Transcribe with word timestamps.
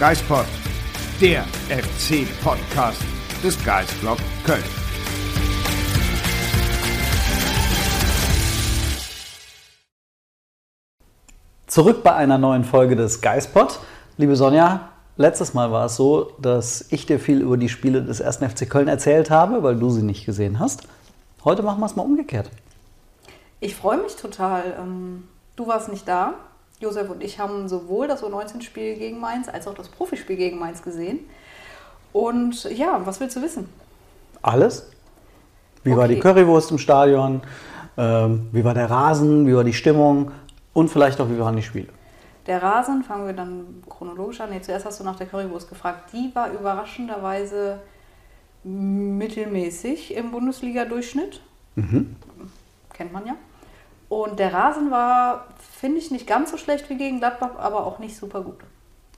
Geispod, 0.00 0.46
der 1.20 1.44
FC-Podcast 1.68 3.02
des 3.44 3.62
Geistblog 3.62 4.16
Köln. 4.46 4.64
Zurück 11.66 12.02
bei 12.02 12.14
einer 12.14 12.38
neuen 12.38 12.64
Folge 12.64 12.96
des 12.96 13.20
Geispod. 13.20 13.78
Liebe 14.16 14.36
Sonja, 14.36 14.88
letztes 15.18 15.52
Mal 15.52 15.70
war 15.70 15.84
es 15.84 15.96
so, 15.96 16.32
dass 16.38 16.90
ich 16.90 17.04
dir 17.04 17.20
viel 17.20 17.42
über 17.42 17.58
die 17.58 17.68
Spiele 17.68 18.02
des 18.02 18.22
1. 18.22 18.38
FC 18.38 18.70
Köln 18.70 18.88
erzählt 18.88 19.30
habe, 19.30 19.62
weil 19.62 19.76
du 19.76 19.90
sie 19.90 20.02
nicht 20.02 20.24
gesehen 20.24 20.60
hast. 20.60 20.88
Heute 21.44 21.62
machen 21.62 21.80
wir 21.80 21.84
es 21.86 21.96
mal 21.96 22.04
umgekehrt. 22.04 22.48
Ich 23.60 23.76
freue 23.76 23.98
mich 23.98 24.16
total. 24.16 24.76
Ähm, 24.80 25.28
du 25.56 25.66
warst 25.66 25.90
nicht 25.90 26.08
da. 26.08 26.36
Josef 26.80 27.10
und 27.10 27.22
ich 27.22 27.38
haben 27.38 27.68
sowohl 27.68 28.08
das 28.08 28.22
U19-Spiel 28.22 28.96
gegen 28.96 29.20
Mainz 29.20 29.48
als 29.48 29.68
auch 29.68 29.74
das 29.74 29.88
Profispiel 29.88 30.36
gegen 30.36 30.58
Mainz 30.58 30.82
gesehen. 30.82 31.20
Und 32.12 32.64
ja, 32.64 33.00
was 33.04 33.20
willst 33.20 33.36
du 33.36 33.42
wissen? 33.42 33.68
Alles? 34.42 34.90
Wie 35.84 35.92
war 35.92 36.04
Okay. 36.04 36.14
die 36.14 36.20
Currywurst 36.20 36.70
im 36.70 36.78
Stadion? 36.78 37.42
Ähm, 37.96 38.48
wie 38.52 38.64
war 38.64 38.74
der 38.74 38.90
Rasen? 38.90 39.46
Wie 39.46 39.54
war 39.54 39.64
die 39.64 39.72
Stimmung? 39.74 40.32
Und 40.72 40.88
vielleicht 40.88 41.20
auch, 41.20 41.28
wie 41.28 41.38
waren 41.38 41.54
die 41.56 41.62
Spiele? 41.62 41.88
Der 42.46 42.62
Rasen, 42.62 43.02
fangen 43.04 43.26
wir 43.26 43.34
dann 43.34 43.82
chronologisch 43.88 44.40
an. 44.40 44.50
Nee, 44.50 44.60
zuerst 44.62 44.86
hast 44.86 44.98
du 45.00 45.04
nach 45.04 45.16
der 45.16 45.26
Currywurst 45.26 45.68
gefragt. 45.68 46.12
Die 46.12 46.30
war 46.34 46.50
überraschenderweise 46.50 47.80
mittelmäßig 48.64 50.14
im 50.16 50.30
Bundesliga-Durchschnitt. 50.30 51.40
Kennt 52.94 53.12
man 53.12 53.26
ja. 53.26 53.34
Und 54.08 54.38
der 54.38 54.52
Rasen 54.52 54.90
war, 54.90 55.46
finde 55.80 55.98
ich, 55.98 56.10
nicht 56.10 56.26
ganz 56.26 56.50
so 56.50 56.56
schlecht 56.56 56.88
wie 56.90 56.96
gegen 56.96 57.18
Gladbach, 57.18 57.56
aber 57.58 57.86
auch 57.86 57.98
nicht 57.98 58.16
super 58.16 58.42
gut. 58.42 58.58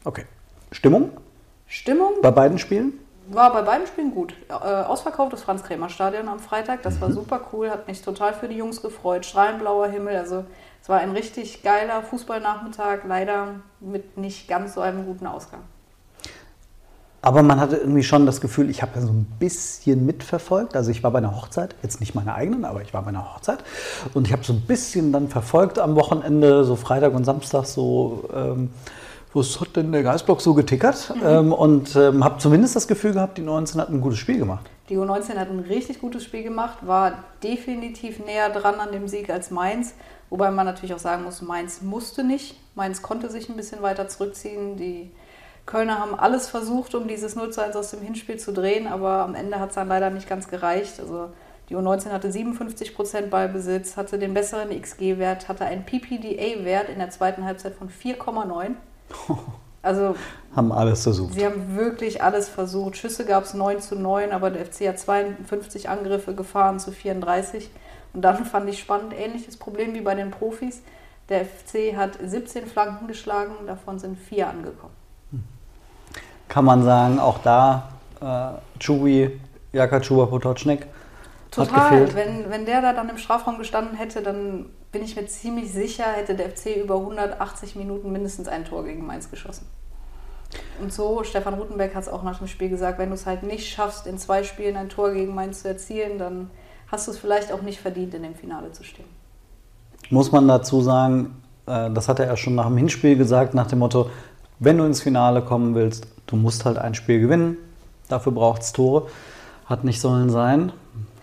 Okay. 0.05 0.25
Stimmung 0.71 1.11
Stimmung 1.67 2.15
bei 2.23 2.31
beiden 2.31 2.59
Spielen? 2.59 2.99
war 3.29 3.53
bei 3.53 3.63
beiden 3.63 3.87
Spielen 3.87 4.15
gut. 4.15 4.35
Äh, 4.49 4.53
ausverkauftes 4.53 5.43
Franz-Kremer-Stadion 5.43 6.29
am 6.29 6.41
Freitag, 6.41 6.83
das 6.83 7.01
war 7.01 7.13
super 7.13 7.41
cool, 7.53 7.71
hat 7.71 7.87
mich 7.87 8.03
total 8.03 8.35
für 8.35 8.49
die 8.49 8.57
Jungs 8.57 8.83
gefreut. 8.83 9.25
Strahlenblauer 9.25 9.89
Himmel, 9.89 10.17
also 10.17 10.45
es 10.83 10.89
war 10.89 10.99
ein 10.99 11.13
richtig 11.13 11.63
geiler 11.63 12.03
Fußballnachmittag, 12.03 13.05
leider 13.07 13.61
mit 13.81 14.17
nicht 14.17 14.49
ganz 14.49 14.75
so 14.75 14.81
einem 14.81 15.07
guten 15.07 15.27
Ausgang. 15.27 15.63
Aber 17.25 17.45
man 17.45 17.61
hatte 17.61 17.77
irgendwie 17.77 18.03
schon 18.03 18.27
das 18.27 18.41
Gefühl, 18.41 18.69
ich 18.69 18.83
habe 18.83 18.93
ja 18.97 19.01
so 19.01 19.13
ein 19.13 19.27
bisschen 19.39 20.05
mitverfolgt. 20.05 20.75
Also 20.75 20.91
ich 20.91 21.05
war 21.05 21.13
bei 21.13 21.19
einer 21.19 21.37
Hochzeit, 21.37 21.77
jetzt 21.83 22.01
nicht 22.01 22.17
meine 22.17 22.35
eigenen, 22.35 22.65
aber 22.65 22.83
ich 22.83 22.93
war 22.93 23.03
bei 23.03 23.11
einer 23.11 23.33
Hochzeit. 23.33 23.63
Und 24.13 24.27
ich 24.27 24.33
habe 24.33 24.43
so 24.43 24.53
ein 24.53 24.63
bisschen 24.63 25.13
dann 25.13 25.29
verfolgt 25.29 25.79
am 25.79 25.95
Wochenende, 25.95 26.65
so 26.65 26.75
Freitag 26.75 27.15
und 27.15 27.25
Samstag, 27.25 27.67
so, 27.67 28.29
ähm, 28.35 28.71
was 29.35 29.61
hat 29.61 29.77
denn 29.77 29.93
der 29.93 30.03
Geistblock 30.03 30.41
so 30.41 30.53
getickert? 30.53 31.15
Ähm, 31.25 31.53
und 31.53 31.95
ähm, 31.95 32.25
habe 32.25 32.39
zumindest 32.39 32.75
das 32.75 32.89
Gefühl 32.89 33.13
gehabt, 33.13 33.39
die 33.39 33.43
19 33.43 33.81
hat 33.81 33.89
ein 33.89 34.01
gutes 34.01 34.19
Spiel 34.19 34.39
gemacht. 34.39 34.69
Die 34.89 34.99
U19 34.99 35.37
hat 35.37 35.49
ein 35.49 35.61
richtig 35.61 36.01
gutes 36.01 36.25
Spiel 36.25 36.43
gemacht, 36.43 36.79
war 36.83 37.13
definitiv 37.43 38.19
näher 38.19 38.51
dran 38.51 38.75
an 38.81 38.91
dem 38.91 39.07
Sieg 39.07 39.31
als 39.31 39.53
Mainz. 39.53 39.95
Wobei 40.29 40.51
man 40.51 40.67
natürlich 40.67 40.93
auch 40.93 40.99
sagen 40.99 41.23
muss, 41.23 41.41
Mainz 41.41 41.83
musste 41.83 42.25
nicht. 42.25 42.57
Mainz 42.75 43.01
konnte 43.01 43.31
sich 43.31 43.49
ein 43.49 43.57
bisschen 43.57 43.81
weiter 43.81 44.09
zurückziehen. 44.09 44.77
Die 44.77 45.11
Kölner 45.67 45.99
haben 45.99 46.15
alles 46.15 46.49
versucht, 46.49 46.95
um 46.95 47.07
dieses 47.07 47.37
0 47.37 47.51
zu 47.51 47.63
1 47.63 47.77
aus 47.77 47.91
dem 47.91 48.01
Hinspiel 48.01 48.39
zu 48.39 48.53
drehen, 48.53 48.87
aber 48.87 49.21
am 49.23 49.35
Ende 49.35 49.61
hat 49.61 49.71
es 49.71 49.75
dann 49.77 49.89
leider 49.89 50.11
nicht 50.11 50.29
ganz 50.29 50.49
gereicht. 50.49 50.99
Also 50.99 51.29
die 51.69 51.77
U19 51.77 52.11
hatte 52.11 52.29
57% 52.29 53.29
Ballbesitz, 53.29 53.97
hatte 53.97 54.19
den 54.19 54.35
besseren 54.35 54.71
XG-Wert, 54.71 55.49
hatte 55.49 55.65
einen 55.65 55.85
PPDA-Wert 55.85 56.89
in 56.89 56.99
der 56.99 57.11
zweiten 57.11 57.45
Halbzeit 57.45 57.75
von 57.75 57.89
4,9. 57.89 58.75
Also 59.85 60.15
Haben 60.55 60.71
alles 60.71 61.03
versucht. 61.03 61.35
Sie 61.35 61.45
haben 61.45 61.77
wirklich 61.77 62.23
alles 62.23 62.49
versucht. 62.49 62.97
Schüsse 62.97 63.25
gab 63.25 63.43
es 63.43 63.53
9 63.53 63.81
zu 63.81 63.97
9, 63.97 64.31
aber 64.31 64.51
der 64.51 64.65
FC 64.65 64.87
hat 64.87 65.01
52 65.01 65.89
Angriffe 65.89 66.37
gefahren 66.37 66.79
zu 66.79 66.93
34. 66.93 67.69
Und 68.13 68.23
dann 68.23 68.45
fand 68.45 68.69
ich 68.71 68.79
spannend, 68.79 69.13
ähnliches 69.13 69.57
Problem 69.57 69.93
wie 69.95 70.01
bei 70.01 70.15
den 70.15 70.31
Profis. 70.31 70.83
Der 71.29 71.45
FC 71.45 71.97
hat 71.97 72.13
17 72.23 72.67
Flanken 72.67 73.09
geschlagen, 73.09 73.55
davon 73.67 73.99
sind 73.99 74.19
vier 74.19 74.49
angekommen. 74.49 74.95
Kann 76.53 76.67
man 76.67 76.83
sagen, 76.83 77.19
auch 77.19 77.39
da, 77.39 77.89
äh, 78.21 78.79
Chubi, 78.79 79.41
Jaka 79.73 80.01
Chuba 80.01 80.27
Potocznik 80.27 80.83
hat 80.83 80.91
Total. 81.51 81.89
gefehlt. 81.89 82.15
Wenn, 82.15 82.51
wenn 82.51 82.67
der 82.67 82.83
da 82.83 82.93
dann 82.93 83.09
im 83.09 83.17
Strafraum 83.17 83.57
gestanden 83.57 83.97
hätte, 83.97 84.21
dann 84.21 84.67
bin 84.93 85.03
ich 85.03 85.17
mir 85.17 85.25
ziemlich 85.25 85.73
sicher, 85.73 86.05
hätte 86.05 86.35
der 86.35 86.51
FC 86.51 86.77
über 86.77 86.97
180 86.97 87.75
Minuten 87.77 88.13
mindestens 88.13 88.49
ein 88.49 88.67
Tor 88.67 88.85
gegen 88.85 89.07
Mainz 89.07 89.31
geschossen. 89.31 89.67
Und 90.79 90.93
so, 90.93 91.25
Stefan 91.25 91.55
Rutenberg 91.55 91.95
hat 91.95 92.03
es 92.03 92.11
auch 92.11 92.23
nach 92.23 92.37
dem 92.37 92.49
Spiel 92.49 92.69
gesagt, 92.69 92.99
wenn 92.99 93.09
du 93.09 93.15
es 93.15 93.25
halt 93.25 93.45
nicht 93.45 93.67
schaffst, 93.73 94.07
in 94.07 94.19
zwei 94.19 94.43
Spielen 94.43 94.77
ein 94.77 94.91
Tor 94.91 95.13
gegen 95.13 95.35
Mainz 95.35 95.63
zu 95.63 95.69
erzielen, 95.69 96.19
dann 96.19 96.51
hast 96.89 97.07
du 97.07 97.13
es 97.13 97.19
vielleicht 97.19 97.51
auch 97.51 97.63
nicht 97.63 97.81
verdient, 97.81 98.13
in 98.13 98.25
dem 98.25 98.35
Finale 98.35 98.73
zu 98.73 98.85
stehen. 98.85 99.09
Muss 100.11 100.31
man 100.31 100.47
dazu 100.47 100.83
sagen, 100.83 101.43
äh, 101.67 101.91
das 101.91 102.11
hat 102.11 102.19
er 102.19 102.27
ja 102.27 102.37
schon 102.37 102.55
nach 102.55 102.67
dem 102.67 102.77
Hinspiel 102.77 103.17
gesagt, 103.17 103.55
nach 103.55 103.69
dem 103.69 103.79
Motto, 103.79 104.11
wenn 104.65 104.79
du 104.79 104.85
ins 104.85 105.03
Finale 105.03 105.43
kommen 105.43 105.75
willst, 105.75 106.07
du 106.27 106.37
musst 106.37 106.65
halt 106.65 106.79
ein 106.79 106.95
Spiel 106.95 107.21
gewinnen. 107.21 107.57
Dafür 108.09 108.33
braucht 108.33 108.63
es 108.63 108.73
Tore. 108.73 109.09
Hat 109.67 109.85
nicht 109.85 110.01
sollen 110.01 110.31
sein. 110.31 110.73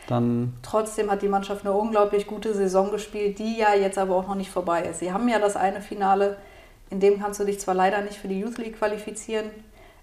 Dann 0.08 0.54
Trotzdem 0.64 1.10
hat 1.12 1.22
die 1.22 1.28
Mannschaft 1.28 1.66
eine 1.66 1.74
unglaublich 1.74 2.26
gute 2.28 2.54
Saison 2.54 2.92
gespielt, 2.92 3.40
die 3.40 3.58
ja 3.58 3.76
jetzt 3.76 3.98
aber 3.98 4.16
auch 4.16 4.28
noch 4.28 4.36
nicht 4.36 4.50
vorbei 4.50 4.82
ist. 4.84 5.00
Sie 5.00 5.14
haben 5.14 5.30
ja 5.30 5.40
das 5.40 5.56
eine 5.56 5.82
Finale, 5.82 6.38
in 6.90 7.00
dem 7.00 7.20
kannst 7.20 7.40
du 7.40 7.46
dich 7.46 7.60
zwar 7.60 7.76
leider 7.76 8.02
nicht 8.02 8.16
für 8.18 8.28
die 8.28 8.40
Youth 8.40 8.58
League 8.58 8.78
qualifizieren, 8.80 9.46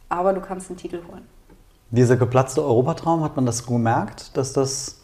aber 0.08 0.32
du 0.32 0.40
kannst 0.40 0.70
einen 0.70 0.78
Titel 0.78 1.00
holen. 1.10 1.26
dieser 1.90 2.16
geplatzte 2.16 2.64
Europatraum, 2.64 3.22
hat 3.24 3.36
man 3.36 3.46
das 3.46 3.66
gemerkt, 3.66 4.36
dass 4.36 4.52
das 4.52 5.02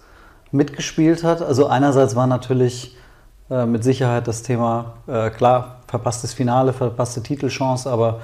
mitgespielt 0.53 1.25
hat? 1.25 1.43
Also 1.43 1.67
einerseits 1.67 2.15
war 2.15 2.29
natürlich 2.29 2.97
äh, 3.51 3.67
mit 3.67 3.83
Sicherheit 3.83 4.29
das 4.29 4.43
Thema, 4.43 4.95
äh, 5.07 5.31
klar, 5.31 5.82
verpasstes 5.93 6.33
Finale, 6.33 6.73
verpasste 6.73 7.23
Titelchance, 7.23 7.91
aber 7.91 8.21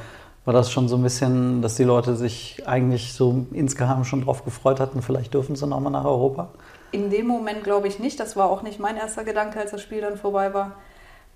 war 0.46 0.54
das 0.54 0.72
schon 0.72 0.88
so 0.88 0.96
ein 0.96 1.02
bisschen, 1.02 1.60
dass 1.60 1.74
die 1.74 1.84
Leute 1.84 2.16
sich 2.16 2.66
eigentlich 2.66 3.12
so 3.12 3.44
insgeheim 3.52 4.04
schon 4.04 4.24
drauf 4.24 4.42
gefreut 4.42 4.80
hatten, 4.80 5.02
vielleicht 5.02 5.34
dürfen 5.34 5.54
sie 5.54 5.66
nochmal 5.66 5.92
nach 5.92 6.06
Europa? 6.06 6.48
In 6.92 7.10
dem 7.10 7.26
Moment 7.26 7.64
glaube 7.64 7.86
ich 7.86 7.98
nicht. 7.98 8.18
Das 8.18 8.36
war 8.36 8.50
auch 8.50 8.62
nicht 8.62 8.80
mein 8.80 8.96
erster 8.96 9.22
Gedanke, 9.22 9.60
als 9.60 9.72
das 9.72 9.82
Spiel 9.82 10.00
dann 10.00 10.16
vorbei 10.16 10.54
war. 10.54 10.76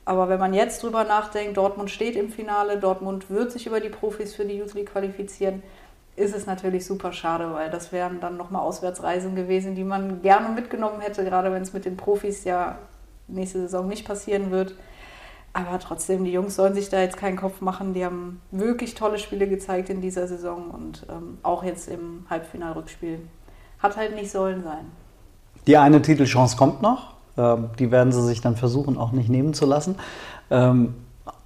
Aber 0.06 0.31
wenn 0.31 0.41
man 0.41 0.54
jetzt 0.54 0.82
drüber 0.82 1.04
nachdenkt, 1.04 1.59
Dortmund 1.59 1.91
steht 1.91 2.16
im 2.16 2.31
Finale, 2.31 2.78
Dortmund 2.78 3.28
wird 3.28 3.53
sich 3.53 3.66
über 3.66 3.81
die 3.81 3.91
Profis 3.91 4.34
für 4.34 4.47
die 4.47 4.56
Youth 4.56 4.72
League 4.72 4.91
qualifizieren, 4.91 5.62
ist 6.16 6.34
es 6.34 6.47
natürlich 6.47 6.87
super 6.87 7.12
schade, 7.12 7.53
weil 7.53 7.69
das 7.69 7.93
wären 7.93 8.20
dann 8.20 8.38
nochmal 8.38 8.62
Auswärtsreisen 8.62 9.37
gewesen, 9.37 9.75
die 9.75 9.84
man 9.84 10.22
gerne 10.22 10.49
mitgenommen 10.49 11.03
hätte, 11.03 11.25
gerade 11.25 11.53
wenn 11.53 11.62
es 11.62 11.75
mit 11.75 11.84
den 11.84 11.99
Profis 11.99 12.44
ja 12.44 12.78
nächste 13.28 13.60
Saison 13.60 13.87
nicht 13.87 14.06
passieren 14.06 14.50
wird. 14.50 14.75
Aber 15.54 15.78
trotzdem, 15.78 16.24
die 16.24 16.32
Jungs 16.32 16.56
sollen 16.56 16.74
sich 16.74 16.88
da 16.88 17.00
jetzt 17.00 17.16
keinen 17.16 17.36
Kopf 17.36 17.60
machen. 17.60 17.92
Die 17.92 18.04
haben 18.04 18.40
wirklich 18.50 18.94
tolle 18.94 19.18
Spiele 19.18 19.46
gezeigt 19.48 19.90
in 19.90 20.00
dieser 20.00 20.26
Saison 20.26 20.70
und 20.70 21.06
ähm, 21.10 21.38
auch 21.42 21.62
jetzt 21.62 21.88
im 21.88 22.24
Halbfinalrückspiel. 22.30 23.20
Hat 23.78 23.96
halt 23.96 24.14
nicht 24.14 24.30
sollen 24.30 24.62
sein. 24.62 24.86
Die 25.66 25.76
eine 25.76 26.00
Titelchance 26.00 26.56
kommt 26.56 26.80
noch. 26.80 27.14
Ähm, 27.36 27.68
Die 27.78 27.90
werden 27.90 28.12
sie 28.12 28.22
sich 28.22 28.40
dann 28.40 28.56
versuchen, 28.56 28.96
auch 28.96 29.12
nicht 29.12 29.28
nehmen 29.28 29.52
zu 29.52 29.66
lassen. 29.66 29.96
Ähm, 30.50 30.94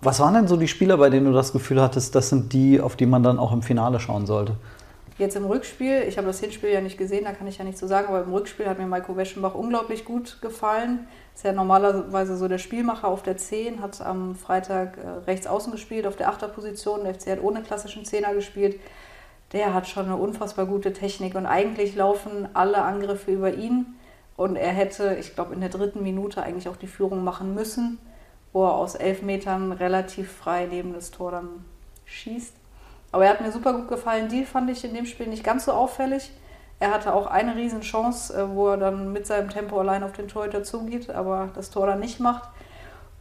Was 0.00 0.21
waren 0.21 0.34
denn 0.34 0.47
so 0.47 0.56
die 0.56 0.69
Spieler, 0.69 0.97
bei 0.99 1.11
denen 1.11 1.27
du 1.27 1.33
das 1.33 1.53
Gefühl 1.53 1.83
hattest, 1.83 2.15
das 2.15 2.28
sind 2.28 2.53
die, 2.53 2.81
auf 2.81 2.94
die 2.97 3.06
man 3.06 3.23
dann 3.23 3.38
auch 3.38 3.53
im 3.53 3.62
Finale 3.62 3.99
schauen 3.99 4.27
sollte? 4.27 4.55
Jetzt 5.19 5.34
im 5.34 5.47
Rückspiel, 5.47 6.04
ich 6.06 6.19
habe 6.19 6.27
das 6.27 6.41
Hinspiel 6.41 6.69
ja 6.69 6.82
nicht 6.82 6.99
gesehen, 6.99 7.25
da 7.25 7.32
kann 7.32 7.47
ich 7.47 7.56
ja 7.56 7.65
nichts 7.65 7.81
zu 7.81 7.88
sagen, 7.88 8.09
aber 8.09 8.22
im 8.22 8.32
Rückspiel 8.34 8.69
hat 8.69 8.78
mir 8.78 8.87
Maiko 8.87 9.16
Weschenbach 9.16 9.54
unglaublich 9.54 10.04
gut 10.04 10.43
gefallen. 10.43 11.09
Ist 11.34 11.44
ja 11.44 11.53
normalerweise 11.53 12.37
so 12.37 12.49
der 12.49 12.59
Spielmacher 12.59 13.09
auf 13.09 13.22
der 13.22 13.38
10, 13.38 13.81
hat 13.81 13.99
am 14.02 14.35
Freitag 14.35 14.99
äh, 14.99 15.08
rechts 15.26 15.46
außen 15.46 15.73
gespielt, 15.73 16.06
auf 16.06 16.17
der 16.17 16.31
8er 16.31 16.49
Position. 16.49 17.05
Der 17.05 17.14
FC 17.14 17.29
hat 17.29 17.43
ohne 17.43 17.62
klassischen 17.62 18.05
Zehner 18.05 18.35
gespielt. 18.35 18.79
Der 19.52 19.73
hat 19.73 19.88
schon 19.88 20.05
eine 20.05 20.17
unfassbar 20.17 20.67
gute 20.67 20.93
Technik 20.93 21.35
und 21.35 21.46
eigentlich 21.46 21.94
laufen 21.94 22.49
alle 22.52 22.82
Angriffe 22.82 23.31
über 23.31 23.55
ihn. 23.55 23.87
Und 24.37 24.56
er 24.56 24.73
hätte, 24.73 25.17
ich 25.19 25.35
glaube, 25.35 25.55
in 25.55 25.61
der 25.61 25.70
dritten 25.70 26.02
Minute 26.02 26.43
eigentlich 26.43 26.69
auch 26.69 26.76
die 26.76 26.87
Führung 26.87 27.25
machen 27.25 27.55
müssen, 27.55 27.99
wo 28.52 28.67
er 28.67 28.75
aus 28.75 28.94
elf 28.94 29.23
Metern 29.23 29.73
relativ 29.73 30.31
frei 30.31 30.67
neben 30.70 30.93
das 30.93 31.11
Tor 31.11 31.31
dann 31.31 31.64
schießt. 32.05 32.52
Aber 33.17 33.25
er 33.25 33.31
hat 33.31 33.41
mir 33.41 33.51
super 33.51 33.73
gut 33.73 33.89
gefallen. 33.89 34.29
Die 34.29 34.45
fand 34.45 34.69
ich 34.69 34.85
in 34.85 34.93
dem 34.93 35.07
Spiel 35.07 35.27
nicht 35.27 35.43
ganz 35.43 35.65
so 35.65 35.73
auffällig. 35.73 36.31
Er 36.81 36.91
hatte 36.91 37.15
auch 37.15 37.27
eine 37.27 37.57
Riesenchance, 37.57 38.37
äh, 38.37 38.55
wo 38.55 38.69
er 38.69 38.77
dann 38.77 39.11
mit 39.11 39.27
seinem 39.27 39.49
Tempo 39.49 39.81
allein 39.81 40.03
auf 40.03 40.13
den 40.13 40.29
Torhüter 40.29 40.63
zugeht, 40.63 41.09
aber 41.09 41.49
das 41.55 41.71
Tor 41.71 41.87
dann 41.87 42.01
nicht 42.01 42.21
macht. 42.21 42.47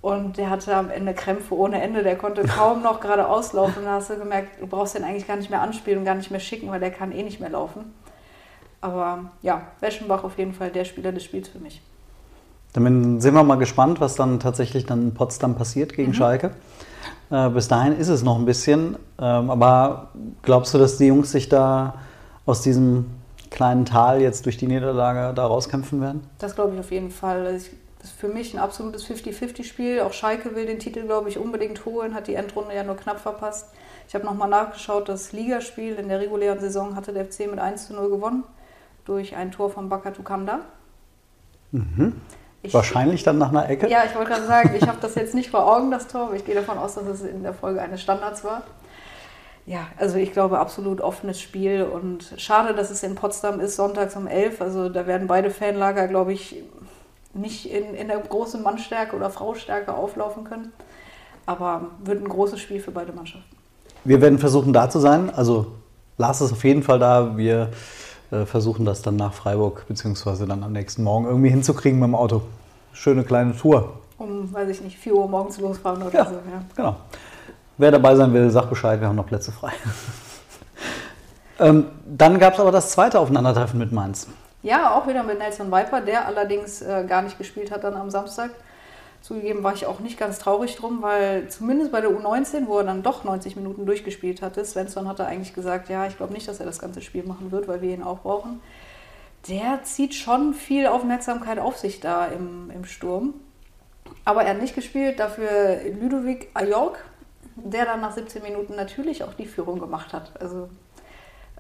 Und 0.01 0.35
der 0.35 0.49
hatte 0.49 0.75
am 0.75 0.89
Ende 0.89 1.13
Krämpfe 1.13 1.55
ohne 1.55 1.81
Ende. 1.81 2.03
Der 2.03 2.17
konnte 2.17 2.43
kaum 2.43 2.83
noch 2.83 2.99
geradeaus 2.99 3.53
laufen. 3.53 3.85
Da 3.85 3.93
hast 3.93 4.09
du 4.09 4.17
gemerkt, 4.17 4.59
du 4.59 4.67
brauchst 4.67 4.95
den 4.95 5.05
eigentlich 5.05 5.27
gar 5.27 5.37
nicht 5.37 5.49
mehr 5.49 5.61
anspielen 5.61 5.99
und 5.99 6.05
gar 6.05 6.15
nicht 6.15 6.29
mehr 6.29 6.41
schicken, 6.41 6.69
weil 6.69 6.81
der 6.81 6.91
kann 6.91 7.13
eh 7.13 7.23
nicht 7.23 7.39
mehr 7.39 7.51
laufen. 7.51 7.93
Aber 8.81 9.31
ja, 9.43 9.61
Weschenbach 9.79 10.25
auf 10.25 10.37
jeden 10.37 10.53
Fall 10.53 10.71
der 10.71 10.83
Spieler 10.83 11.13
des 11.13 11.23
Spiels 11.23 11.47
für 11.47 11.59
mich. 11.59 11.81
Dann 12.73 13.21
sind 13.21 13.33
wir 13.33 13.43
mal 13.45 13.55
gespannt, 13.55 14.01
was 14.01 14.15
dann 14.15 14.41
tatsächlich 14.41 14.85
dann 14.85 15.03
in 15.03 15.13
Potsdam 15.13 15.55
passiert 15.55 15.93
gegen 15.93 16.13
Schalke. 16.13 16.51
Äh, 17.29 17.49
bis 17.49 17.67
dahin 17.67 17.97
ist 17.97 18.09
es 18.09 18.23
noch 18.23 18.37
ein 18.37 18.45
bisschen. 18.45 18.97
Ähm, 19.19 19.49
aber 19.49 20.09
glaubst 20.41 20.73
du, 20.73 20.77
dass 20.77 20.97
die 20.97 21.07
Jungs 21.07 21.31
sich 21.31 21.49
da 21.49 21.95
aus 22.45 22.61
diesem 22.61 23.05
kleinen 23.49 23.85
Tal 23.85 24.21
jetzt 24.21 24.45
durch 24.45 24.57
die 24.57 24.67
Niederlage 24.67 25.33
da 25.33 25.45
rauskämpfen 25.45 26.01
werden? 26.01 26.27
Das 26.39 26.55
glaube 26.55 26.73
ich 26.73 26.79
auf 26.79 26.91
jeden 26.91 27.11
Fall. 27.11 27.45
Also 27.45 27.67
ich, 27.67 27.71
das 27.99 28.11
ist 28.11 28.19
für 28.19 28.27
mich 28.27 28.53
ein 28.53 28.59
absolutes 28.59 29.05
50-50-Spiel. 29.07 30.01
Auch 30.01 30.13
Schalke 30.13 30.55
will 30.55 30.65
den 30.65 30.79
Titel, 30.79 31.03
glaube 31.03 31.29
ich, 31.29 31.37
unbedingt 31.37 31.85
holen, 31.85 32.13
hat 32.13 32.27
die 32.27 32.35
Endrunde 32.35 32.75
ja 32.75 32.83
nur 32.83 32.95
knapp 32.95 33.19
verpasst. 33.19 33.67
Ich 34.07 34.13
habe 34.13 34.25
nochmal 34.25 34.49
nachgeschaut, 34.49 35.09
das 35.09 35.31
Ligaspiel 35.31 35.95
in 35.95 36.09
der 36.09 36.19
regulären 36.19 36.59
Saison 36.59 36.95
hatte 36.95 37.11
der 37.11 37.25
FC 37.25 37.47
mit 37.49 37.57
1 37.57 37.87
zu 37.87 37.93
0 37.93 38.09
gewonnen 38.09 38.43
durch 39.05 39.35
ein 39.35 39.51
Tor 39.51 39.69
von 39.69 39.89
Bakatu 39.89 40.21
Kamda. 40.21 40.59
Mhm. 41.71 42.13
Ich, 42.65 42.73
Wahrscheinlich 42.73 43.23
dann 43.23 43.37
nach 43.37 43.49
einer 43.49 43.69
Ecke? 43.69 43.87
Ja, 43.87 44.03
ich 44.05 44.15
wollte 44.15 44.31
gerade 44.31 44.45
sagen, 44.45 44.75
ich 44.75 44.87
habe 44.87 44.97
das 45.01 45.15
jetzt 45.15 45.35
nicht 45.35 45.49
vor 45.49 45.71
Augen, 45.71 45.91
das 45.91 46.07
Tor, 46.07 46.27
aber 46.27 46.35
ich 46.35 46.45
gehe 46.45 46.55
davon 46.55 46.77
aus, 46.77 46.95
dass 46.95 47.05
es 47.05 47.21
in 47.21 47.43
der 47.43 47.53
Folge 47.53 47.81
eines 47.81 48.01
Standards 48.01 48.43
war. 48.43 48.63
Ja, 49.67 49.87
also 49.97 50.17
ich 50.17 50.31
glaube, 50.31 50.59
absolut 50.59 51.01
offenes 51.01 51.41
Spiel 51.41 51.83
und 51.83 52.33
schade, 52.37 52.75
dass 52.75 52.91
es 52.91 53.01
in 53.01 53.15
Potsdam 53.15 53.59
ist, 53.59 53.75
sonntags 53.75 54.15
um 54.15 54.27
11. 54.27 54.61
Also 54.61 54.89
da 54.89 55.07
werden 55.07 55.27
beide 55.27 55.49
Fanlager, 55.49 56.07
glaube 56.07 56.33
ich, 56.33 56.63
nicht 57.33 57.71
in, 57.71 57.95
in 57.95 58.07
der 58.07 58.17
großen 58.17 58.61
Mannstärke 58.61 59.15
oder 59.15 59.29
Fraustärke 59.29 59.93
auflaufen 59.93 60.43
können. 60.43 60.71
Aber 61.45 61.87
wird 62.03 62.21
ein 62.23 62.29
großes 62.29 62.59
Spiel 62.59 62.79
für 62.79 62.91
beide 62.91 63.11
Mannschaften. 63.11 63.55
Wir 64.03 64.21
werden 64.21 64.39
versuchen, 64.39 64.71
da 64.71 64.89
zu 64.89 64.99
sein. 64.99 65.31
Also 65.35 65.67
Lars 66.17 66.41
ist 66.41 66.51
auf 66.51 66.63
jeden 66.63 66.83
Fall 66.83 66.99
da. 66.99 67.35
Wir 67.37 67.69
versuchen 68.45 68.85
das 68.85 69.01
dann 69.01 69.15
nach 69.15 69.33
Freiburg 69.33 69.87
beziehungsweise 69.87 70.45
dann 70.45 70.63
am 70.63 70.73
nächsten 70.73 71.03
Morgen 71.03 71.25
irgendwie 71.25 71.49
hinzukriegen 71.49 71.99
mit 71.99 72.07
dem 72.07 72.15
Auto. 72.15 72.41
Schöne 72.93 73.23
kleine 73.23 73.55
Tour. 73.55 73.99
Um, 74.17 74.51
weiß 74.53 74.69
ich 74.69 74.81
nicht, 74.81 74.97
4 74.97 75.13
Uhr 75.13 75.27
morgens 75.27 75.59
losfahren 75.59 76.01
oder 76.01 76.13
ja, 76.13 76.25
so. 76.25 76.33
Ja, 76.33 76.63
genau. 76.75 76.95
Wer 77.77 77.91
dabei 77.91 78.15
sein 78.15 78.33
will, 78.33 78.49
sagt 78.49 78.69
Bescheid, 78.69 78.99
wir 79.01 79.07
haben 79.07 79.15
noch 79.15 79.27
Plätze 79.27 79.51
frei. 79.51 79.71
ähm, 81.59 81.87
dann 82.05 82.39
gab 82.39 82.53
es 82.53 82.59
aber 82.59 82.71
das 82.71 82.91
zweite 82.91 83.19
Aufeinandertreffen 83.19 83.77
mit 83.77 83.91
Mainz. 83.91 84.27
Ja, 84.63 84.95
auch 84.95 85.07
wieder 85.07 85.23
mit 85.23 85.37
Nelson 85.37 85.71
Viper, 85.71 86.01
der 86.01 86.25
allerdings 86.25 86.81
äh, 86.81 87.05
gar 87.07 87.21
nicht 87.21 87.37
gespielt 87.37 87.71
hat 87.71 87.83
dann 87.83 87.93
am 87.95 88.09
Samstag. 88.09 88.51
Zugegeben 89.25 89.63
war 89.63 89.73
ich 89.73 89.87
auch 89.87 90.01
nicht 90.01 90.19
ganz 90.19 90.37
traurig 90.37 90.75
drum, 90.75 91.01
weil 91.01 91.47
zumindest 91.49 91.91
bei 91.91 91.99
der 91.99 92.11
U19, 92.11 92.67
wo 92.67 92.77
er 92.77 92.83
dann 92.83 93.01
doch 93.01 93.23
90 93.23 93.55
Minuten 93.55 93.87
durchgespielt 93.87 94.43
hatte, 94.43 94.63
Svensson 94.63 95.07
hatte 95.07 95.25
eigentlich 95.25 95.55
gesagt, 95.55 95.89
ja, 95.89 96.05
ich 96.05 96.15
glaube 96.15 96.31
nicht, 96.31 96.47
dass 96.47 96.59
er 96.59 96.67
das 96.67 96.77
ganze 96.77 97.01
Spiel 97.01 97.23
machen 97.23 97.51
wird, 97.51 97.67
weil 97.67 97.81
wir 97.81 97.91
ihn 97.91 98.03
auch 98.03 98.19
brauchen. 98.19 98.61
Der 99.49 99.79
zieht 99.81 100.13
schon 100.13 100.53
viel 100.53 100.85
Aufmerksamkeit 100.85 101.57
auf 101.57 101.75
sich 101.75 101.99
da 101.99 102.27
im, 102.27 102.69
im 102.69 102.85
Sturm. 102.85 103.33
Aber 104.25 104.43
er 104.43 104.51
hat 104.51 104.61
nicht 104.61 104.75
gespielt, 104.75 105.19
dafür 105.19 105.79
Ludovic 105.99 106.51
Ajork, 106.53 107.03
der 107.55 107.85
dann 107.85 108.01
nach 108.01 108.11
17 108.11 108.43
Minuten 108.43 108.75
natürlich 108.75 109.23
auch 109.23 109.33
die 109.33 109.47
Führung 109.47 109.79
gemacht 109.79 110.13
hat. 110.13 110.39
Also 110.39 110.69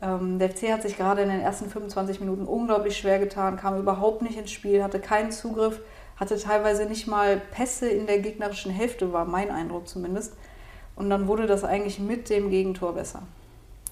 ähm, 0.03 0.37
der 0.37 0.51
FC 0.51 0.71
hat 0.71 0.83
sich 0.83 0.97
gerade 0.97 1.23
in 1.23 1.29
den 1.29 1.41
ersten 1.41 1.67
25 1.67 2.19
Minuten 2.19 2.45
unglaublich 2.45 2.95
schwer 2.95 3.17
getan, 3.17 3.57
kam 3.57 3.79
überhaupt 3.79 4.21
nicht 4.21 4.37
ins 4.37 4.51
Spiel, 4.51 4.83
hatte 4.83 4.99
keinen 4.99 5.31
Zugriff 5.31 5.81
hatte 6.17 6.37
teilweise 6.37 6.85
nicht 6.85 7.07
mal 7.07 7.41
Pässe 7.51 7.89
in 7.89 8.07
der 8.07 8.19
gegnerischen 8.19 8.71
Hälfte, 8.71 9.11
war 9.11 9.25
mein 9.25 9.51
Eindruck 9.51 9.87
zumindest. 9.87 10.33
Und 10.95 11.09
dann 11.09 11.27
wurde 11.27 11.45
das 11.45 11.63
eigentlich 11.63 11.99
mit 11.99 12.29
dem 12.29 12.49
Gegentor 12.49 12.93
besser. 12.93 13.23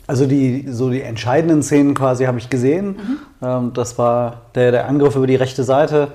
Also 0.08 0.26
die, 0.26 0.66
so 0.68 0.90
die 0.90 1.02
entscheidenden 1.02 1.64
Szenen 1.64 1.94
quasi 1.94 2.26
habe 2.26 2.38
ich 2.38 2.50
gesehen. 2.50 2.88
Mhm. 2.88 3.20
Ähm, 3.42 3.74
das 3.74 3.98
war 3.98 4.42
der, 4.56 4.72
der 4.72 4.88
Angriff 4.88 5.16
über 5.16 5.28
die 5.28 5.36
rechte 5.36 5.64
Seite 5.64 6.14